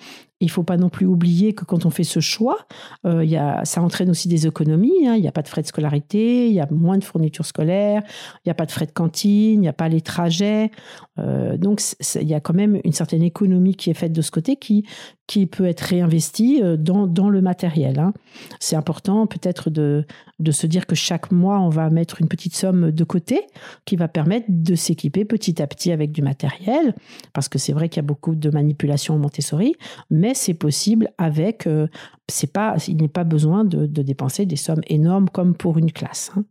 Il 0.43 0.51
faut 0.51 0.63
pas 0.63 0.77
non 0.77 0.89
plus 0.89 1.07
oublier 1.07 1.55
que 1.55 1.65
quand 1.65 1.87
on 1.87 1.91
fait 1.91 2.05
ce 2.05 2.21
choix, 2.21 2.59
euh, 3.07 3.25
y 3.25 3.37
a, 3.37 3.65
ça 3.65 3.83
entraîne 3.83 4.11
aussi 4.11 4.29
des 4.29 4.47
économies. 4.47 5.07
Hein. 5.07 5.15
Il 5.15 5.23
n'y 5.23 5.29
a 5.29 5.33
pas 5.33 5.43
de 5.43 5.49
frais 5.49 5.63
de 5.63 5.67
scolarité, 5.67 6.49
il 6.49 6.53
y 6.53 6.61
a 6.61 6.69
moins 6.71 6.99
de 6.99 7.05
fournitures 7.05 7.47
scolaires, 7.47 8.03
il 8.37 8.49
n'y 8.49 8.51
a 8.51 8.55
pas 8.55 8.67
de 8.67 8.73
frais 8.73 8.87
de 8.87 8.93
cantine, 8.93 9.55
il 9.55 9.61
n'y 9.61 9.69
a 9.69 9.73
pas 9.73 9.89
les 9.89 10.01
trajets. 10.01 10.71
Euh, 11.19 11.57
donc, 11.57 11.81
il 12.21 12.29
y 12.29 12.35
a 12.35 12.41
quand 12.41 12.55
même 12.55 12.81
une 12.85 12.93
certaine 12.93 13.23
économie 13.23 13.75
qui 13.75 13.91
est 13.91 13.95
faite 13.95 14.13
de 14.13 14.23
ce 14.23 14.31
côté 14.31 14.57
qui, 14.57 14.85
qui 15.33 15.47
peut 15.47 15.65
être 15.65 15.81
réinvestie 15.81 16.61
euh, 16.63 16.77
dans, 16.77 17.07
dans 17.07 17.31
le 17.31 17.41
matériel. 17.41 17.99
Hein. 17.99 18.13
C'est 18.61 18.77
important 18.77 19.27
peut-être 19.27 19.71
de, 19.71 20.05
de 20.41 20.51
se 20.51 20.67
dire 20.67 20.87
que 20.87 20.95
chaque 20.95 21.31
mois, 21.31 21.59
on 21.59 21.71
va 21.71 21.89
mettre 21.89 22.21
une 22.21 22.29
petite 22.29 22.55
somme 22.55 22.91
de 22.91 23.05
côté 23.05 23.41
qui 23.87 23.97
va 23.97 24.09
permettre 24.09 24.45
de 24.51 24.75
s'équiper 24.75 25.25
petit 25.25 25.63
à 25.63 25.67
petit 25.67 25.91
avec 25.91 26.13
du 26.13 26.21
matériel, 26.21 26.95
parce 27.33 27.49
que 27.49 27.59
c'est 27.59 27.73
vrai 27.73 27.89
qu'il 27.89 27.97
y 27.97 28.05
a 28.05 28.07
beaucoup 28.07 28.35
de 28.35 28.51
manipulations 28.51 29.15
en 29.15 29.19
Montessori, 29.19 29.75
mais 30.11 30.35
c'est 30.35 30.53
possible 30.53 31.09
avec, 31.17 31.67
euh, 31.67 31.87
c'est 32.29 32.53
pas, 32.53 32.77
il 32.87 32.99
n'est 32.99 33.09
pas 33.09 33.25
besoin 33.25 33.65
de, 33.65 33.87
dépenser 33.87 34.45
des 34.45 34.57
sommes 34.57 34.83
énormes 34.89 35.31
comme 35.31 35.55
pour 35.55 35.79
une 35.79 35.93
classe. 35.93 36.31
Hein. 36.37 36.45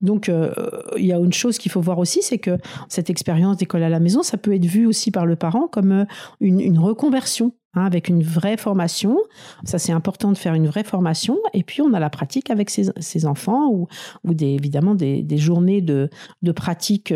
Donc, 0.00 0.28
euh, 0.28 0.52
il 0.96 1.06
y 1.06 1.12
a 1.12 1.18
une 1.18 1.32
chose 1.32 1.58
qu'il 1.58 1.72
faut 1.72 1.80
voir 1.80 1.98
aussi, 1.98 2.20
c'est 2.22 2.38
que 2.38 2.58
cette 2.88 3.10
expérience 3.10 3.56
d'école 3.56 3.82
à 3.82 3.88
la 3.88 4.00
maison, 4.00 4.22
ça 4.22 4.36
peut 4.36 4.54
être 4.54 4.66
vu 4.66 4.86
aussi 4.86 5.10
par 5.10 5.26
le 5.26 5.36
parent 5.36 5.68
comme 5.68 5.92
euh, 5.92 6.04
une, 6.40 6.78
reconversion. 6.78 7.52
Hein, 7.76 7.86
avec 7.86 8.08
une 8.08 8.22
vraie 8.22 8.56
formation, 8.56 9.18
ça 9.64 9.80
c'est 9.80 9.90
important 9.90 10.30
de 10.30 10.38
faire 10.38 10.54
une 10.54 10.68
vraie 10.68 10.84
formation, 10.84 11.38
et 11.54 11.64
puis 11.64 11.82
on 11.82 11.92
a 11.92 11.98
la 11.98 12.08
pratique 12.08 12.50
avec 12.50 12.70
ses, 12.70 13.26
enfants 13.26 13.68
ou, 13.68 13.88
des, 14.32 14.46
évidemment 14.46 14.94
des, 14.94 15.26
journées 15.38 15.80
de, 15.80 16.08
de 16.42 16.52
pratique 16.52 17.12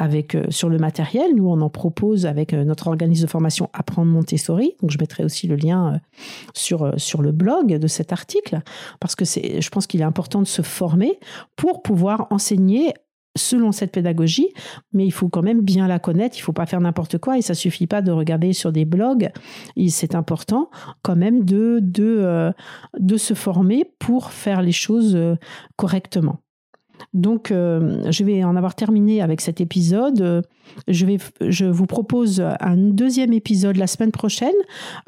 euh, 0.00 0.42
sur 0.50 0.68
le 0.68 0.78
matériel. 0.78 1.34
Nous, 1.34 1.48
on 1.48 1.60
en 1.60 1.70
propose 1.70 2.26
avec 2.26 2.54
euh, 2.54 2.64
notre 2.64 2.88
organisme 2.88 3.24
de 3.26 3.30
formation 3.30 3.68
Apprendre 3.72 4.10
Montessori. 4.10 4.74
Donc, 4.80 4.90
je 4.90 4.98
mettrai 4.98 5.24
aussi 5.24 5.46
le 5.46 5.56
lien 5.56 5.94
euh, 5.94 5.98
sur, 6.54 6.92
sur 6.96 7.22
le 7.22 7.32
blog 7.32 7.76
de 7.76 7.86
cet 7.86 8.12
article, 8.12 8.60
parce 8.98 9.14
que 9.14 9.24
je 9.24 9.68
pense 9.68 9.86
qu'il 9.86 10.00
est 10.00 10.04
important 10.04 10.40
de 10.40 10.46
se 10.46 10.62
former 10.62 11.18
pour 11.56 11.82
pouvoir 11.82 12.26
enseigner 12.30 12.94
selon 13.36 13.70
cette 13.70 13.92
pédagogie, 13.92 14.48
mais 14.92 15.06
il 15.06 15.12
faut 15.12 15.28
quand 15.28 15.42
même 15.42 15.60
bien 15.60 15.86
la 15.86 16.00
connaître, 16.00 16.36
il 16.36 16.40
faut 16.40 16.52
pas 16.52 16.66
faire 16.66 16.80
n'importe 16.80 17.18
quoi 17.18 17.38
et 17.38 17.42
ça 17.42 17.54
suffit 17.54 17.86
pas 17.86 18.02
de 18.02 18.10
regarder 18.10 18.52
sur 18.52 18.72
des 18.72 18.84
blogs, 18.84 19.30
c'est 19.88 20.16
important 20.16 20.68
quand 21.02 21.14
même 21.14 21.44
de, 21.44 21.78
de, 21.80 22.52
de 22.98 23.16
se 23.16 23.34
former 23.34 23.84
pour 24.00 24.32
faire 24.32 24.62
les 24.62 24.72
choses 24.72 25.16
correctement. 25.76 26.40
Donc, 27.14 27.50
euh, 27.50 28.02
je 28.10 28.24
vais 28.24 28.44
en 28.44 28.56
avoir 28.56 28.74
terminé 28.74 29.22
avec 29.22 29.40
cet 29.40 29.60
épisode. 29.60 30.46
Je, 30.86 31.06
vais, 31.06 31.18
je 31.40 31.66
vous 31.66 31.86
propose 31.86 32.40
un 32.60 32.76
deuxième 32.76 33.32
épisode 33.32 33.76
la 33.76 33.86
semaine 33.86 34.12
prochaine 34.12 34.54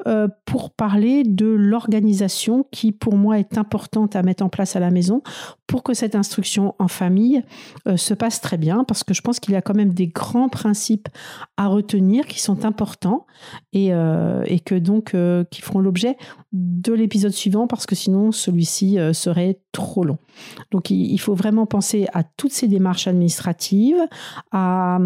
euh, 0.07 0.27
pour 0.45 0.71
parler 0.71 1.23
de 1.23 1.45
l'organisation 1.45 2.65
qui, 2.71 2.91
pour 2.91 3.15
moi, 3.15 3.39
est 3.39 3.57
importante 3.57 4.15
à 4.15 4.23
mettre 4.23 4.43
en 4.43 4.49
place 4.49 4.75
à 4.75 4.79
la 4.79 4.91
maison 4.91 5.21
pour 5.67 5.83
que 5.83 5.93
cette 5.93 6.15
instruction 6.15 6.75
en 6.79 6.87
famille 6.87 7.43
euh, 7.87 7.95
se 7.95 8.13
passe 8.13 8.41
très 8.41 8.57
bien, 8.57 8.83
parce 8.83 9.03
que 9.03 9.13
je 9.13 9.21
pense 9.21 9.39
qu'il 9.39 9.53
y 9.53 9.57
a 9.57 9.61
quand 9.61 9.75
même 9.75 9.93
des 9.93 10.07
grands 10.07 10.49
principes 10.49 11.07
à 11.55 11.67
retenir 11.67 12.25
qui 12.25 12.41
sont 12.41 12.65
importants 12.65 13.25
et, 13.71 13.91
et 14.45 14.59
que 14.59 14.75
donc 14.75 15.15
qui 15.49 15.61
feront 15.61 15.79
l'objet 15.79 16.17
de 16.51 16.93
l'épisode 16.93 17.31
suivant, 17.31 17.67
parce 17.67 17.85
que 17.85 17.95
sinon 17.95 18.31
celui-ci 18.31 18.97
serait 19.13 19.59
trop 19.71 20.03
long. 20.03 20.17
Donc, 20.71 20.89
il 20.89 21.17
faut 21.19 21.35
vraiment 21.35 21.65
penser 21.65 22.07
à 22.13 22.23
toutes 22.23 22.51
ces 22.51 22.67
démarches 22.67 23.07
administratives, 23.07 24.01
à, 24.51 24.99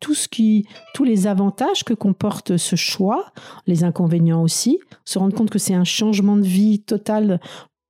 tout 0.00 0.14
ce 0.14 0.28
qui, 0.28 0.66
tous 0.94 1.04
les 1.04 1.26
avantages 1.26 1.84
que 1.84 1.94
comporte 1.94 2.56
ce 2.56 2.76
choix, 2.76 3.26
les 3.66 3.84
inconvénients 3.84 4.42
aussi, 4.42 4.78
se 5.04 5.18
rendre 5.18 5.34
compte 5.34 5.50
que 5.50 5.58
c'est 5.58 5.74
un 5.74 5.84
changement 5.84 6.36
de 6.36 6.42
vie 6.42 6.80
total 6.80 7.40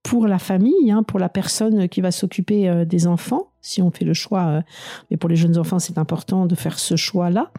pour 0.03 0.27
la 0.27 0.39
famille, 0.39 0.91
hein, 0.91 1.03
pour 1.03 1.21
la 1.21 1.29
personne 1.29 1.89
qui 1.89 2.01
va 2.01 2.11
s'occuper 2.11 2.69
euh, 2.69 2.85
des 2.85 3.07
enfants, 3.07 3.49
si 3.61 3.81
on 3.83 3.91
fait 3.91 4.05
le 4.05 4.15
choix. 4.15 4.47
Euh, 4.47 4.63
mais 5.11 5.17
pour 5.17 5.31
les 5.31 5.37
jeunes 5.37 5.59
enfants, 5.59 5.79
c'est 5.79 5.99
important 5.99 6.47
de 6.47 6.55
faire 6.55 6.79
ce 6.79 6.97
choix-là. 6.97 7.53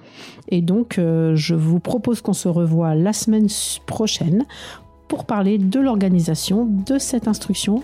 Et 0.49 0.61
donc, 0.61 0.97
euh, 0.97 1.35
je 1.35 1.55
vous 1.55 1.79
propose 1.79 2.21
qu'on 2.21 2.33
se 2.33 2.49
revoie 2.49 2.95
la 2.95 3.13
semaine 3.13 3.47
prochaine 3.85 4.45
pour 5.07 5.25
parler 5.25 5.57
de 5.57 5.79
l'organisation 5.79 6.65
de 6.65 6.97
cette 6.97 7.27
instruction 7.27 7.83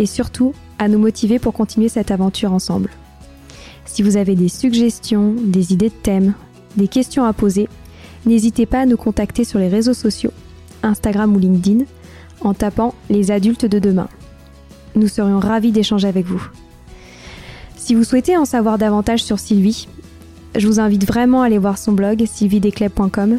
et 0.00 0.06
surtout 0.06 0.54
à 0.78 0.88
nous 0.88 0.98
motiver 0.98 1.38
pour 1.38 1.52
continuer 1.52 1.88
cette 1.88 2.10
aventure 2.10 2.52
ensemble. 2.52 2.90
Si 3.84 4.02
vous 4.02 4.16
avez 4.16 4.34
des 4.34 4.48
suggestions, 4.48 5.34
des 5.38 5.72
idées 5.72 5.90
de 5.90 5.94
thèmes, 5.94 6.34
des 6.76 6.88
questions 6.88 7.24
à 7.24 7.32
poser, 7.34 7.68
n'hésitez 8.24 8.64
pas 8.66 8.80
à 8.80 8.86
nous 8.86 8.96
contacter 8.96 9.44
sur 9.44 9.58
les 9.58 9.68
réseaux 9.68 9.94
sociaux, 9.94 10.32
Instagram 10.82 11.36
ou 11.36 11.38
LinkedIn, 11.38 11.84
en 12.40 12.54
tapant 12.54 12.94
les 13.10 13.30
adultes 13.30 13.66
de 13.66 13.78
demain. 13.78 14.08
Nous 14.96 15.08
serions 15.08 15.38
ravis 15.38 15.70
d'échanger 15.70 16.08
avec 16.08 16.24
vous. 16.24 16.42
Si 17.76 17.94
vous 17.94 18.04
souhaitez 18.04 18.36
en 18.38 18.46
savoir 18.46 18.78
davantage 18.78 19.22
sur 19.22 19.38
Sylvie, 19.38 19.86
je 20.56 20.66
vous 20.66 20.80
invite 20.80 21.06
vraiment 21.06 21.42
à 21.42 21.46
aller 21.46 21.58
voir 21.58 21.76
son 21.76 21.92
blog 21.92 22.24
sylvidescleb.com 22.24 23.38